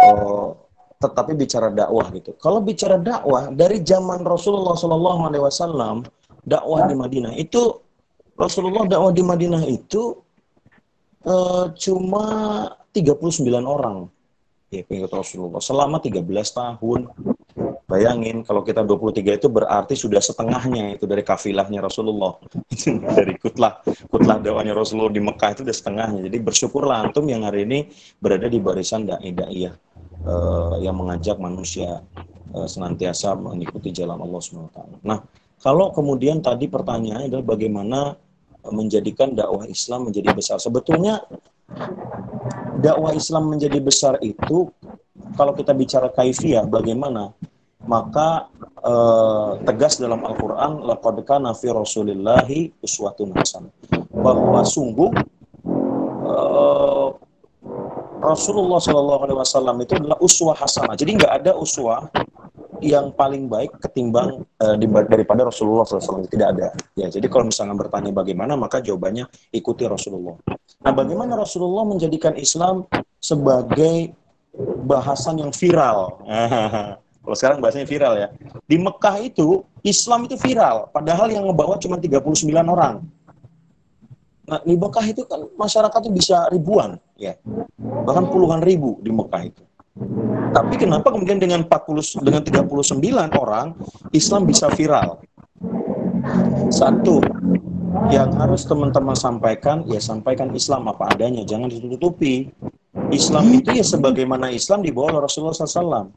[0.04, 0.52] Uh,
[1.00, 2.36] tetapi bicara dakwah gitu.
[2.40, 6.04] Kalau bicara dakwah dari zaman Rasulullah SAW,
[6.44, 7.80] dakwah di Madinah itu
[8.36, 10.18] Rasulullah dakwah di Madinah itu
[11.28, 12.26] uh, cuma
[12.92, 14.08] 39 orang
[14.74, 17.00] ya pengikut Rasulullah selama 13 tahun.
[17.94, 22.42] Bayangin kalau kita 23 itu berarti sudah setengahnya itu dari kafilahnya Rasulullah.
[23.22, 26.26] dari kutlah kutlah dakwahnya Rasulullah di Mekah itu sudah setengahnya.
[26.26, 29.78] Jadi bersyukurlah antum yang hari ini berada di barisan dai daiyah
[30.26, 32.02] uh, yang mengajak manusia
[32.58, 35.06] uh, senantiasa mengikuti jalan Allah SWT.
[35.06, 35.22] Nah,
[35.62, 38.18] kalau kemudian tadi pertanyaannya adalah bagaimana
[38.74, 40.58] menjadikan dakwah Islam menjadi besar.
[40.58, 41.22] Sebetulnya
[42.82, 44.74] dakwah Islam menjadi besar itu
[45.38, 47.38] kalau kita bicara kaifiyah bagaimana?
[47.84, 48.48] Maka
[48.80, 53.72] eh, tegas dalam Al-Qur'an laqad kana fi Rasulillahi uswatun hasanah.
[54.12, 55.12] Bahwa sungguh
[56.28, 57.08] eh,
[58.24, 60.96] Rasulullah Shallallahu Alaihi Wasallam itu adalah uswah hasanah.
[60.96, 62.08] Jadi nggak ada uswah
[62.84, 64.76] yang paling baik ketimbang uh,
[65.08, 66.68] daripada Rasulullah SAW tidak ada.
[67.00, 69.26] Ya, jadi kalau misalnya bertanya bagaimana, maka jawabannya
[69.56, 70.36] ikuti Rasulullah.
[70.84, 72.84] Nah, bagaimana Rasulullah menjadikan Islam
[73.24, 74.12] sebagai
[74.84, 76.20] bahasan yang viral?
[77.24, 78.28] kalau sekarang bahasanya viral ya.
[78.68, 83.00] Di Mekah itu Islam itu viral, padahal yang ngebawa cuma 39 orang.
[84.44, 87.40] Nah, di Mekah itu kan masyarakat itu bisa ribuan, ya.
[87.80, 89.64] Bahkan puluhan ribu di Mekah itu.
[90.52, 93.72] Tapi kenapa kemudian dengan 40 dengan 39 orang
[94.12, 95.24] Islam bisa viral?
[96.74, 97.24] Satu,
[98.10, 102.52] yang harus teman-teman sampaikan, ya sampaikan Islam apa adanya, jangan ditutupi.
[103.14, 106.10] Islam itu ya sebagaimana Islam dibawa oleh Rasulullah SAW.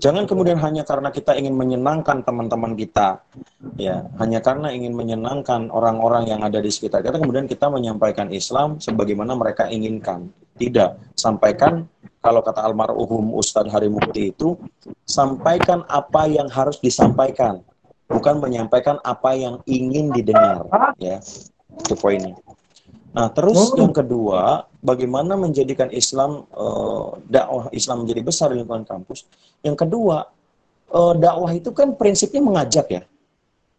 [0.00, 3.20] Jangan kemudian hanya karena kita ingin menyenangkan teman-teman kita,
[3.76, 8.80] ya hanya karena ingin menyenangkan orang-orang yang ada di sekitar kita, kemudian kita menyampaikan Islam
[8.80, 10.32] sebagaimana mereka inginkan.
[10.56, 11.84] Tidak, sampaikan
[12.24, 14.56] kalau kata almarhum Ustadz Hari Mukti itu,
[15.04, 17.60] sampaikan apa yang harus disampaikan,
[18.08, 20.64] bukan menyampaikan apa yang ingin didengar.
[20.96, 21.20] Ya,
[21.76, 22.40] itu poinnya.
[23.12, 23.76] Nah, terus oh.
[23.76, 29.28] yang kedua, bagaimana menjadikan Islam uh, dakwah Islam menjadi besar di lingkungan kampus?
[29.60, 30.24] Yang kedua,
[30.92, 33.02] uh, dakwah itu kan prinsipnya mengajak ya.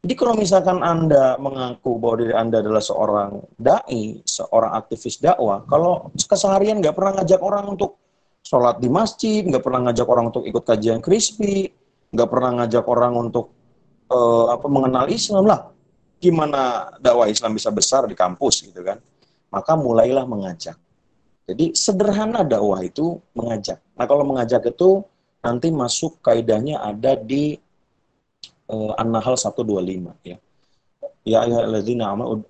[0.02, 6.10] Jadi kalau misalkan Anda mengaku bahwa diri Anda adalah seorang dai, seorang aktivis dakwah, kalau
[6.18, 8.02] keseharian nggak pernah ngajak orang untuk
[8.41, 11.70] sholat di masjid, nggak pernah ngajak orang untuk ikut kajian crispy,
[12.10, 13.54] nggak pernah ngajak orang untuk
[14.10, 15.70] uh, apa mengenal Islam lah,
[16.18, 18.97] gimana dakwah Islam bisa besar di kampus gitu kan?
[19.54, 20.82] Maka mulailah mengajak.
[21.52, 23.84] Jadi sederhana dakwah itu mengajak.
[23.99, 25.04] Nah kalau mengajak itu
[25.43, 27.60] nanti masuk kaidahnya ada di
[28.72, 30.38] uh, An-Nahl 125 ya.
[31.22, 32.41] Ya ayyuhalladzina amanu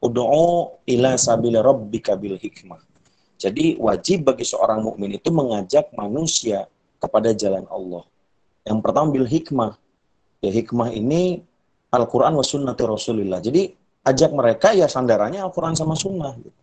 [0.00, 2.80] ud'u ila sabili rabbika bil hikmah.
[3.40, 6.68] Jadi wajib bagi seorang mukmin itu mengajak manusia
[7.00, 8.04] kepada jalan Allah.
[8.68, 9.72] Yang pertama bil hikmah.
[10.44, 11.44] Ya hikmah ini
[11.92, 13.40] Al-Qur'an wa sunnati Rasulillah.
[13.40, 13.68] Jadi
[14.04, 16.59] ajak mereka ya sandarannya Al-Qur'an sama sunnah gitu.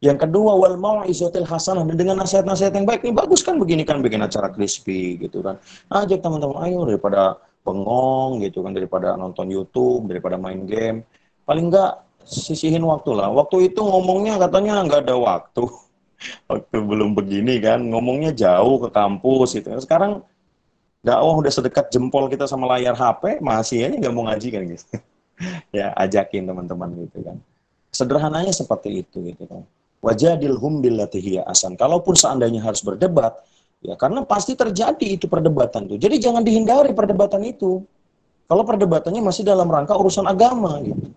[0.00, 4.00] Yang kedua wal mau'izatil hasanah dan dengan nasihat-nasihat yang baik ini bagus kan begini kan
[4.00, 5.60] bikin acara crispy gitu kan.
[5.92, 11.04] Ajak teman-teman ayo daripada bengong gitu kan daripada nonton YouTube, daripada main game.
[11.44, 13.28] Paling enggak sisihin waktu lah.
[13.28, 15.64] Waktu itu ngomongnya katanya nggak ada waktu.
[16.52, 19.72] Waktu belum begini kan, ngomongnya jauh ke kampus gitu.
[19.80, 20.20] Sekarang
[21.00, 24.84] dakwah udah sedekat jempol kita sama layar HP, masih aja nggak mau ngaji kan gitu.
[25.80, 27.40] ya ajakin teman-teman gitu kan
[27.90, 29.66] Sederhananya seperti itu gitu kan.
[30.00, 31.76] Wajadilhum billati asan.
[31.76, 33.36] Kalaupun seandainya harus berdebat,
[33.84, 36.00] ya karena pasti terjadi itu perdebatan tuh.
[36.00, 37.84] Jadi jangan dihindari perdebatan itu.
[38.50, 41.12] Kalau perdebatannya masih dalam rangka urusan agama gitu.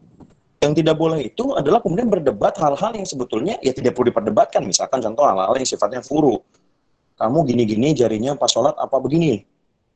[0.63, 4.63] Yang tidak boleh itu adalah kemudian berdebat hal-hal yang sebetulnya ya tidak perlu diperdebatkan.
[4.63, 6.39] Misalkan contoh hal-hal yang sifatnya furu.
[7.19, 9.43] Kamu gini-gini jarinya pas sholat apa begini,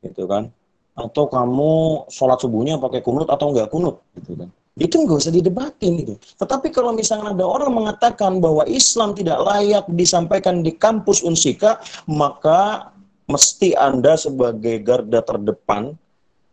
[0.06, 0.48] gitu kan?
[0.94, 4.50] Atau kamu sholat subuhnya pakai kunut atau enggak kunut, gitu kan?
[4.78, 6.14] Itu nggak usah didebatin gitu.
[6.38, 12.94] Tetapi kalau misalnya ada orang mengatakan bahwa Islam tidak layak disampaikan di kampus Unsika, maka
[13.26, 15.98] mesti Anda sebagai garda terdepan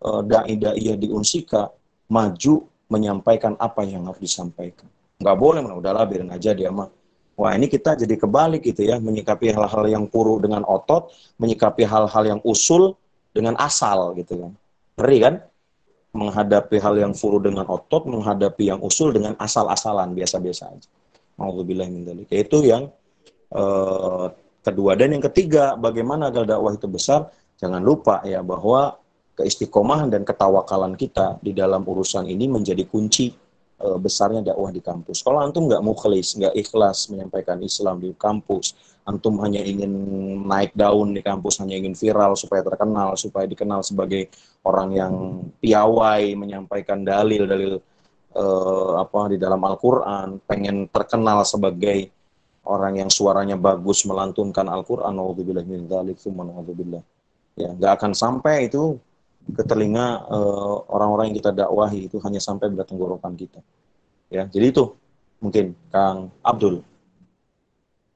[0.01, 1.69] uh, dai-dai di Unsika
[2.09, 4.89] maju menyampaikan apa yang harus disampaikan.
[5.21, 6.89] Nggak boleh, mana udahlah biarin aja dia mah.
[7.35, 11.11] Wah ini kita jadi kebalik gitu ya, menyikapi hal-hal yang puru dengan otot,
[11.43, 12.95] menyikapi hal-hal yang usul
[13.35, 14.53] dengan asal gitu kan.
[14.95, 15.35] Ngeri kan?
[16.15, 20.89] Menghadapi hal yang furu dengan otot, menghadapi yang usul dengan asal-asalan, biasa-biasa aja.
[21.35, 21.91] Alhamdulillah
[22.31, 22.95] Itu yang
[23.51, 24.31] uh,
[24.63, 24.95] kedua.
[24.95, 27.29] Dan yang ketiga, bagaimana agar dakwah itu besar?
[27.59, 28.95] Jangan lupa ya bahwa
[29.35, 33.35] keistiqomahan dan ketawakalan kita di dalam urusan ini menjadi kunci
[33.83, 35.27] uh, besarnya dakwah di kampus.
[35.27, 39.93] Kalau antum nggak mukhlis, nggak ikhlas menyampaikan Islam di kampus, antum hanya ingin
[40.49, 44.33] naik daun di kampus, hanya ingin viral supaya terkenal, supaya dikenal sebagai
[44.65, 45.15] orang yang
[45.61, 47.81] piawai menyampaikan dalil-dalil
[48.33, 52.09] uh, apa di dalam Al-Qur'an, pengen terkenal sebagai
[52.65, 56.17] orang yang suaranya bagus melantunkan Al-Qur'an, naudzubillah min dzalik,
[57.55, 58.99] Ya, nggak akan sampai itu
[59.47, 63.61] ke telinga eh, orang-orang yang kita dakwahi itu hanya sampai pada tenggorokan kita.
[64.27, 64.97] Ya, jadi itu
[65.39, 66.81] mungkin Kang Abdul.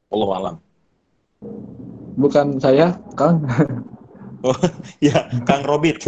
[0.08, 0.56] Allah alam.
[2.18, 3.44] Bukan saya, Kang.
[4.38, 4.54] Oh,
[5.02, 5.98] ya, Kang Robit.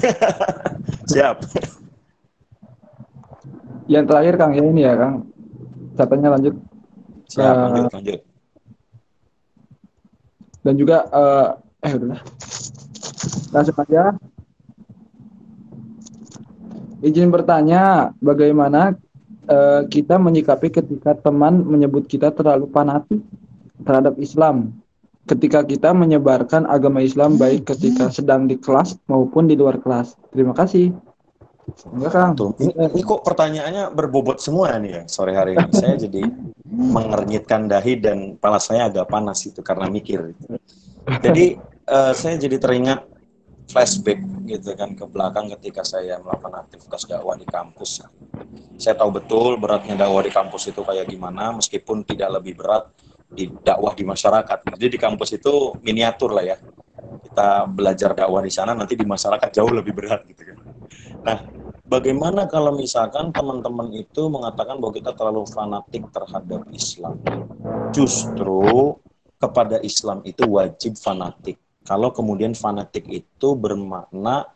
[1.11, 1.43] Siap.
[3.91, 5.27] Yang terakhir Kang ya ini ya, Kang.
[5.99, 6.55] Katanya lanjut.
[7.27, 8.21] Siap, uh, lanjut, lanjut.
[10.63, 12.23] Dan juga uh, eh udah.
[13.51, 14.15] Langsung aja.
[17.03, 18.95] Izin bertanya, bagaimana
[19.51, 23.27] uh, kita menyikapi ketika teman menyebut kita terlalu fanatik
[23.83, 24.80] terhadap Islam?
[25.29, 30.17] Ketika kita menyebarkan agama Islam baik ketika sedang di kelas maupun di luar kelas.
[30.33, 30.95] Terima kasih.
[31.87, 32.33] Enggak, Kang.
[32.59, 35.71] Ini, ini kok pertanyaannya berbobot semua nih ya sore hari ini.
[35.71, 36.23] Saya jadi
[36.67, 40.35] mengernyitkan dahi dan kepala saya agak panas itu karena mikir.
[41.23, 43.07] Jadi uh, saya jadi teringat
[43.71, 44.19] flashback
[44.51, 48.03] gitu kan ke belakang ketika saya melakukan aktivitas dakwah di kampus.
[48.75, 52.91] Saya tahu betul beratnya dakwah di kampus itu kayak gimana meskipun tidak lebih berat
[53.31, 54.59] di dakwah di masyarakat.
[54.75, 56.57] Jadi di kampus itu miniatur lah ya.
[57.31, 60.59] Kita belajar dakwah di sana nanti di masyarakat jauh lebih berat gitu kan.
[61.23, 61.39] Nah,
[61.87, 67.17] bagaimana kalau misalkan teman-teman itu mengatakan bahwa kita terlalu fanatik terhadap Islam?
[67.95, 68.99] Justru
[69.41, 71.57] kepada Islam itu wajib fanatik.
[71.87, 74.51] Kalau kemudian fanatik itu bermakna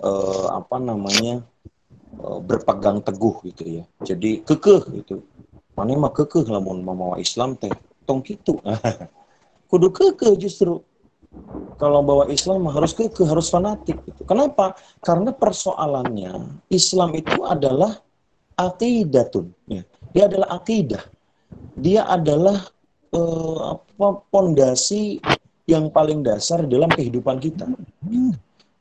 [0.00, 1.44] eh, apa namanya
[2.18, 3.84] eh, berpegang teguh gitu ya.
[4.00, 5.20] Jadi kekeh gitu.
[5.74, 8.60] Mana mah kekeh lah mau mau Islam teh tong gitu
[9.70, 10.80] kudu keke justru
[11.80, 14.22] kalau bawa Islam harus keke harus fanatik gitu.
[14.24, 17.98] kenapa karena persoalannya Islam itu adalah
[18.54, 19.82] akidatun ya.
[20.14, 21.02] dia adalah akidah
[21.74, 22.70] dia adalah
[23.10, 25.18] eh, apa pondasi
[25.64, 27.66] yang paling dasar dalam kehidupan kita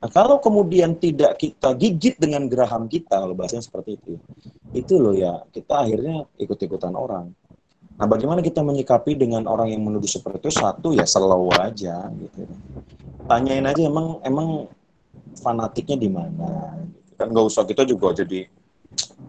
[0.04, 4.20] Nah, kalau kemudian tidak kita gigit dengan geraham kita, kalau bahasanya seperti itu,
[4.76, 7.32] itu loh ya, kita akhirnya ikut-ikutan orang.
[7.94, 10.52] Nah, bagaimana kita menyikapi dengan orang yang menuduh seperti itu?
[10.54, 12.42] Satu ya slow aja gitu.
[13.30, 14.68] Tanyain aja emang emang
[15.38, 16.82] fanatiknya di mana?
[16.82, 17.12] Gitu.
[17.16, 18.50] Kan nggak usah kita juga jadi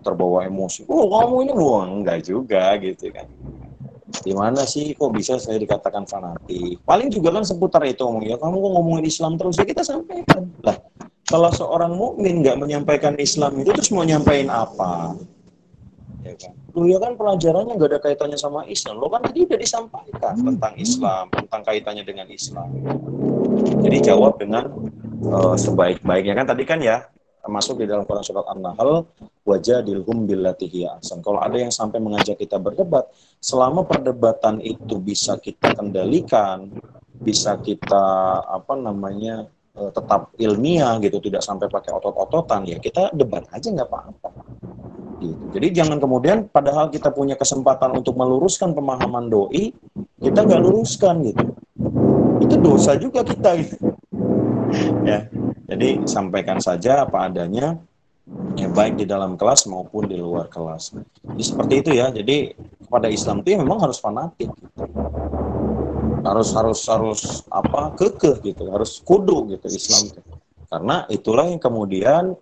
[0.00, 0.88] terbawa emosi.
[0.88, 3.28] Oh, kamu ini buang enggak juga gitu kan.
[4.24, 6.80] Di mana sih kok bisa saya dikatakan fanatik?
[6.88, 10.48] Paling juga kan seputar itu ngomong ya kamu kok ngomongin Islam terus ya kita sampaikan.
[10.64, 10.76] Lah,
[11.28, 15.18] kalau seorang mukmin nggak menyampaikan Islam itu terus mau nyampaikan apa?
[16.24, 16.52] Ya kan?
[16.72, 18.96] Lu ya kan pelajarannya nggak ada kaitannya sama Islam.
[18.96, 22.68] Lo kan tadi udah disampaikan tentang Islam, tentang kaitannya dengan Islam.
[23.84, 24.72] Jadi jawab dengan
[25.28, 27.04] uh, sebaik-baiknya kan tadi kan ya
[27.44, 29.04] termasuk di dalam Quran surat An-Nahl
[29.44, 31.20] wajah dilhum billatihi ahsan.
[31.20, 36.72] Kalau ada yang sampai mengajak kita berdebat, selama perdebatan itu bisa kita kendalikan,
[37.20, 39.44] bisa kita apa namanya
[39.76, 44.28] eh, tetap ilmiah gitu, tidak sampai pakai otot-ototan ya kita debat aja nggak apa-apa.
[45.18, 45.42] Gitu.
[45.54, 49.70] Jadi jangan kemudian padahal kita punya kesempatan untuk meluruskan pemahaman doi,
[50.18, 51.44] kita nggak luruskan gitu.
[52.42, 53.76] Itu dosa juga kita gitu.
[55.08, 55.30] ya.
[55.64, 57.78] Jadi sampaikan saja apa adanya.
[58.56, 60.96] ya baik di dalam kelas maupun di luar kelas.
[60.96, 62.08] Jadi seperti itu ya.
[62.08, 62.56] Jadi
[62.88, 64.48] pada Islam itu ya memang harus fanatik.
[64.48, 64.84] Gitu.
[66.24, 67.20] Harus harus harus
[67.52, 70.24] apa kekeh gitu, harus kudu gitu Islam.
[70.72, 72.32] Karena itulah yang kemudian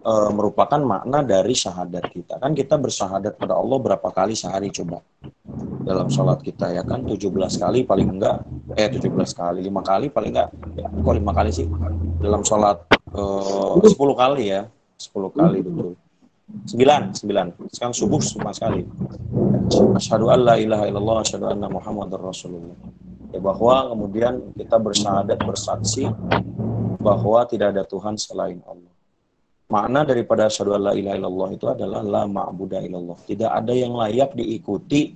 [0.00, 2.38] e, merupakan makna dari syahadat kita.
[2.38, 5.02] Kan kita bersyahadat pada Allah berapa kali sehari coba
[5.88, 8.44] dalam sholat kita ya kan 17 kali paling enggak
[8.76, 11.64] eh 17 kali lima kali paling enggak ya, kok lima kali sih
[12.20, 12.76] dalam sholat
[13.08, 13.22] e,
[13.88, 14.68] 10 kali ya
[14.98, 15.94] 10 kali dulu.
[16.48, 17.70] 9, 9.
[17.70, 18.82] Sekarang subuh cuma sekali.
[19.94, 22.74] Asyhadu an la ilaha illallah asyhadu anna Muhammadar Rasulullah.
[23.30, 26.08] Ya bahwa kemudian kita bersyahadat bersaksi
[26.98, 28.87] bahwa tidak ada Tuhan selain Allah.
[29.68, 33.18] Makna daripada asyhadu an la ilaha illallah itu adalah la ma'budu illallah.
[33.28, 35.12] Tidak ada yang layak diikuti,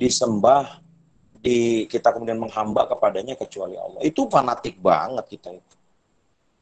[0.00, 0.80] disembah,
[1.40, 4.00] di kita kemudian menghamba kepadanya kecuali Allah.
[4.00, 5.76] Itu fanatik banget kita itu.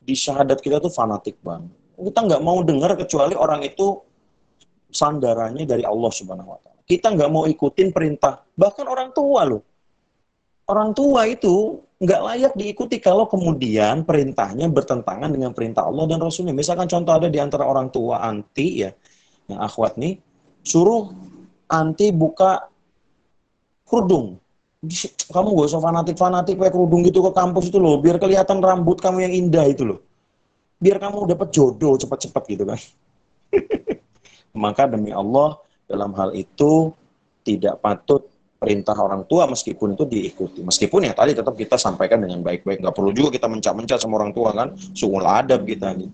[0.03, 3.99] Di syahadat kita tuh fanatik banget kita nggak mau dengar kecuali orang itu
[4.95, 6.81] sandarannya dari Allah Subhanahu wa taala.
[6.87, 9.63] Kita nggak mau ikutin perintah bahkan orang tua loh.
[10.71, 16.55] Orang tua itu nggak layak diikuti kalau kemudian perintahnya bertentangan dengan perintah Allah dan Rasulnya.
[16.55, 18.91] Misalkan contoh ada di antara orang tua anti ya,
[19.51, 20.19] yang akhwat nih,
[20.63, 21.11] suruh
[21.67, 22.71] anti buka
[23.83, 24.39] kerudung.
[25.35, 29.27] Kamu gak usah fanatik-fanatik pakai kerudung gitu ke kampus itu loh, biar kelihatan rambut kamu
[29.27, 29.99] yang indah itu loh
[30.79, 32.81] biar kamu dapat jodoh cepat-cepat gitu kan.
[34.65, 35.59] Maka demi Allah
[35.91, 36.95] dalam hal itu
[37.43, 40.61] tidak patut perintah orang tua meskipun itu diikuti.
[40.67, 42.83] Meskipun ya tadi tetap kita sampaikan dengan baik-baik.
[42.83, 44.75] Nggak perlu juga kita mencak-mencak sama orang tua kan.
[44.75, 46.13] Sungguh adab kita gitu.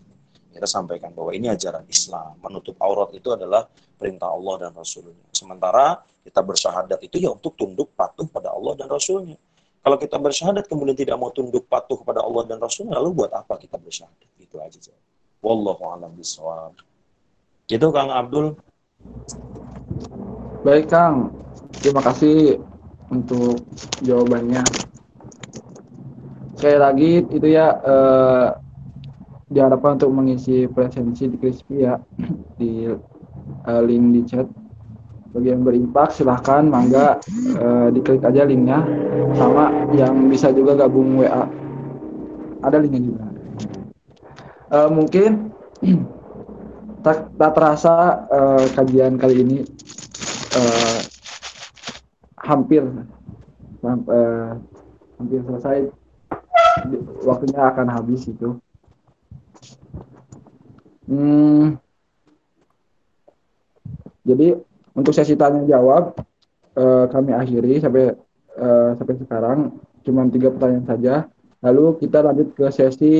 [0.54, 2.38] Kita sampaikan bahwa ini ajaran Islam.
[2.38, 3.66] Menutup aurat itu adalah
[3.98, 5.26] perintah Allah dan Rasulnya.
[5.34, 9.34] Sementara kita bersyahadat itu ya untuk tunduk patuh pada Allah dan Rasulnya.
[9.84, 13.60] Kalau kita bersyahadat kemudian tidak mau tunduk patuh kepada Allah dan Rasulnya, lalu buat apa
[13.60, 14.30] kita bersyahadat?
[14.40, 14.96] Itu aja.
[15.44, 16.72] Wallahu a'lam bishawab.
[17.68, 18.56] Gitu Kang Abdul.
[20.64, 21.28] Baik Kang,
[21.80, 22.60] terima kasih
[23.10, 23.62] untuk
[24.02, 24.62] jawabannya.
[26.54, 28.46] Sekali lagi itu ya eh,
[29.50, 31.98] diharapkan untuk mengisi presensi di Crispy ya
[32.60, 32.88] di
[33.66, 34.46] eh, link di chat.
[35.34, 37.18] Bagi yang berimpak silahkan mangga
[37.58, 38.86] uh, diklik aja linknya.
[39.34, 41.50] Sama yang bisa juga gabung WA
[42.62, 43.26] ada linknya juga.
[44.70, 45.50] Uh, mungkin
[47.04, 49.56] tak, tak terasa uh, kajian kali ini
[50.56, 51.03] uh,
[52.44, 52.84] hampir
[53.84, 54.52] uh,
[55.18, 55.88] hampir selesai
[57.24, 58.60] waktunya akan habis itu
[61.08, 61.80] hmm,
[64.24, 64.56] jadi
[64.96, 66.16] untuk sesi tanya jawab
[66.78, 68.16] uh, kami akhiri sampai
[68.56, 69.58] uh, sampai sekarang
[70.04, 71.14] cuma tiga pertanyaan saja.
[71.64, 73.16] Lalu kita lanjut ke sesi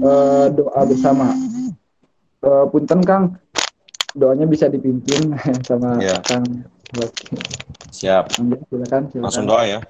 [0.00, 1.36] uh, doa bersama.
[2.38, 3.36] Uh, punten Kang,
[4.16, 5.36] doanya bisa dipimpin
[5.68, 6.20] sama ya.
[6.24, 6.44] Kang.
[7.88, 8.36] Siap.
[8.36, 9.24] Silakan, silakan.
[9.24, 9.80] Langsung doa ya.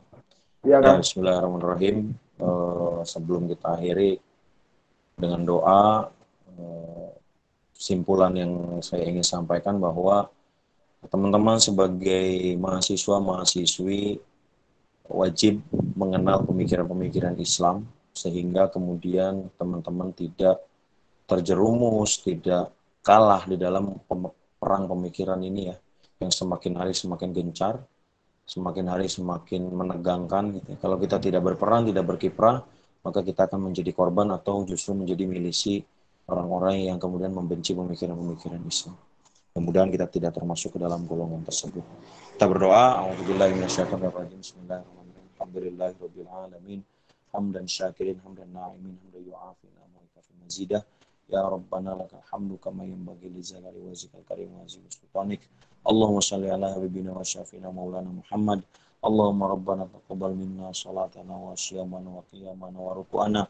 [0.62, 1.02] Iya kan.
[1.02, 2.14] Bismillahirrahmanirrahim.
[2.38, 4.22] Uh, sebelum kita akhiri
[5.18, 6.06] dengan doa,
[6.54, 7.10] uh,
[7.74, 10.30] simpulan yang saya ingin sampaikan bahwa
[11.10, 14.22] teman-teman sebagai mahasiswa mahasiswi
[15.10, 15.62] wajib
[15.98, 20.62] mengenal pemikiran-pemikiran Islam sehingga kemudian teman-teman tidak
[21.26, 22.70] terjerumus, tidak
[23.02, 23.98] kalah di dalam
[24.58, 25.76] perang pemikiran ini ya
[26.18, 27.78] yang semakin hari semakin gencar,
[28.42, 30.74] semakin hari semakin menegangkan gitu.
[30.82, 32.66] Kalau kita tidak berperan, tidak berkiprah,
[33.06, 35.78] maka kita akan menjadi korban atau justru menjadi milisi
[36.26, 38.98] orang-orang yang kemudian membenci pemikiran-pemikiran Islam.
[39.54, 41.82] Mudah-mudahan kita tidak termasuk ke dalam golongan tersebut.
[42.34, 44.38] Kita berdoa, Alhamdulillah Bismillahirrahmanirrahim.
[45.38, 46.80] Alhamdulillahirabbil alamin.
[47.30, 50.82] Hamdan syakirin, hamdan na'imin, hamdan yu'afin, mu'ikafin mazidah.
[51.28, 54.80] Ya Rabbana lakal hamdu kama yanbaghi li zalali wajhikal karim wa azim
[55.92, 58.60] اللهم صل على حبيبنا وشافينا مولانا محمد.
[59.08, 63.42] اللهم ربنا تقبل منا صلاتنا وصيامنا وقيامنا وركوعنا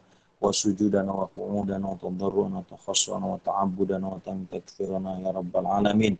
[0.43, 6.13] وسجودنا وقعودنا وتضرعنا وتخصنا وتعبدنا وتكفيرنا يا رب العالمين.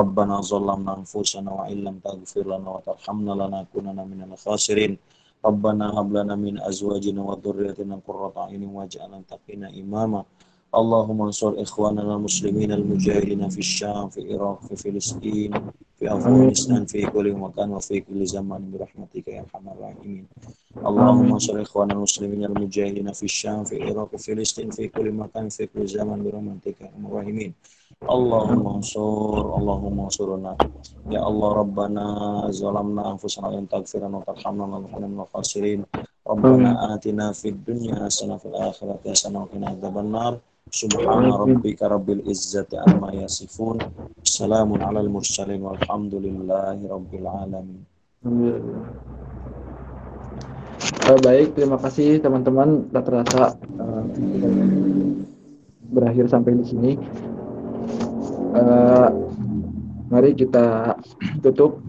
[0.00, 4.92] ربنا ظلمنا أنفسنا وإن لم تغفر لنا وترحمنا لنكوننا من الخاسرين.
[5.48, 10.20] ربنا هب لنا من أزواجنا وذريتنا قرة أعين واجعلنا تقينا إماما.
[10.75, 15.51] اللهم انصر إخواننا المسلمين المجاهدين في الشام في العراق في فلسطين
[15.99, 20.25] في أفغانستان في كل مكان وفي كل زمان برحمتك يا أرحم الراحمين
[20.87, 25.65] اللهم انصر إخواننا المسلمين المجاهدين في الشام في العراق في فلسطين في كل مكان في
[25.67, 27.51] كل زمان برحمتك يا أرحم الراحمين
[28.11, 30.51] اللهم انصر اللهم انصرنا
[31.15, 32.03] يا الله ربنا
[32.51, 35.79] ظلمنا أنفسنا وإن تغفر لنا وترحمنا لنكون من الخاسرين
[36.27, 40.33] ربنا آتنا في الدنيا حسنة في الآخرة حسنة وقنا عذاب النار
[40.70, 43.82] Subhana rabbika rabbil izzati amma yasifun.
[44.22, 47.82] Assalamun alal mursalin walhamdulillahi rabbil alamin.
[51.02, 52.86] Uh, baik, terima kasih teman-teman.
[52.94, 54.02] Rata-rata uh,
[55.90, 56.92] berakhir sampai di sini.
[58.54, 59.10] Uh,
[60.12, 60.94] mari kita
[61.42, 61.82] tutup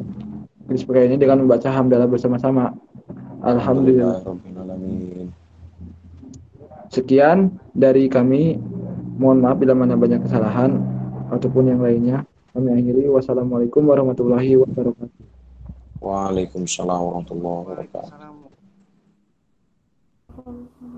[0.66, 2.74] diskusi ini dengan membaca hamdalah bersama-sama.
[3.46, 4.24] Alhamdulillah.
[6.94, 8.62] Sekian dari kami.
[9.18, 10.78] Mohon maaf bila mana banyak kesalahan
[11.34, 12.22] ataupun yang lainnya.
[12.54, 13.10] Kami akhiri.
[13.10, 15.26] Wassalamualaikum warahmatullahi wabarakatuh.
[15.98, 18.44] Waalaikumsalam warahmatullahi wabarakatuh.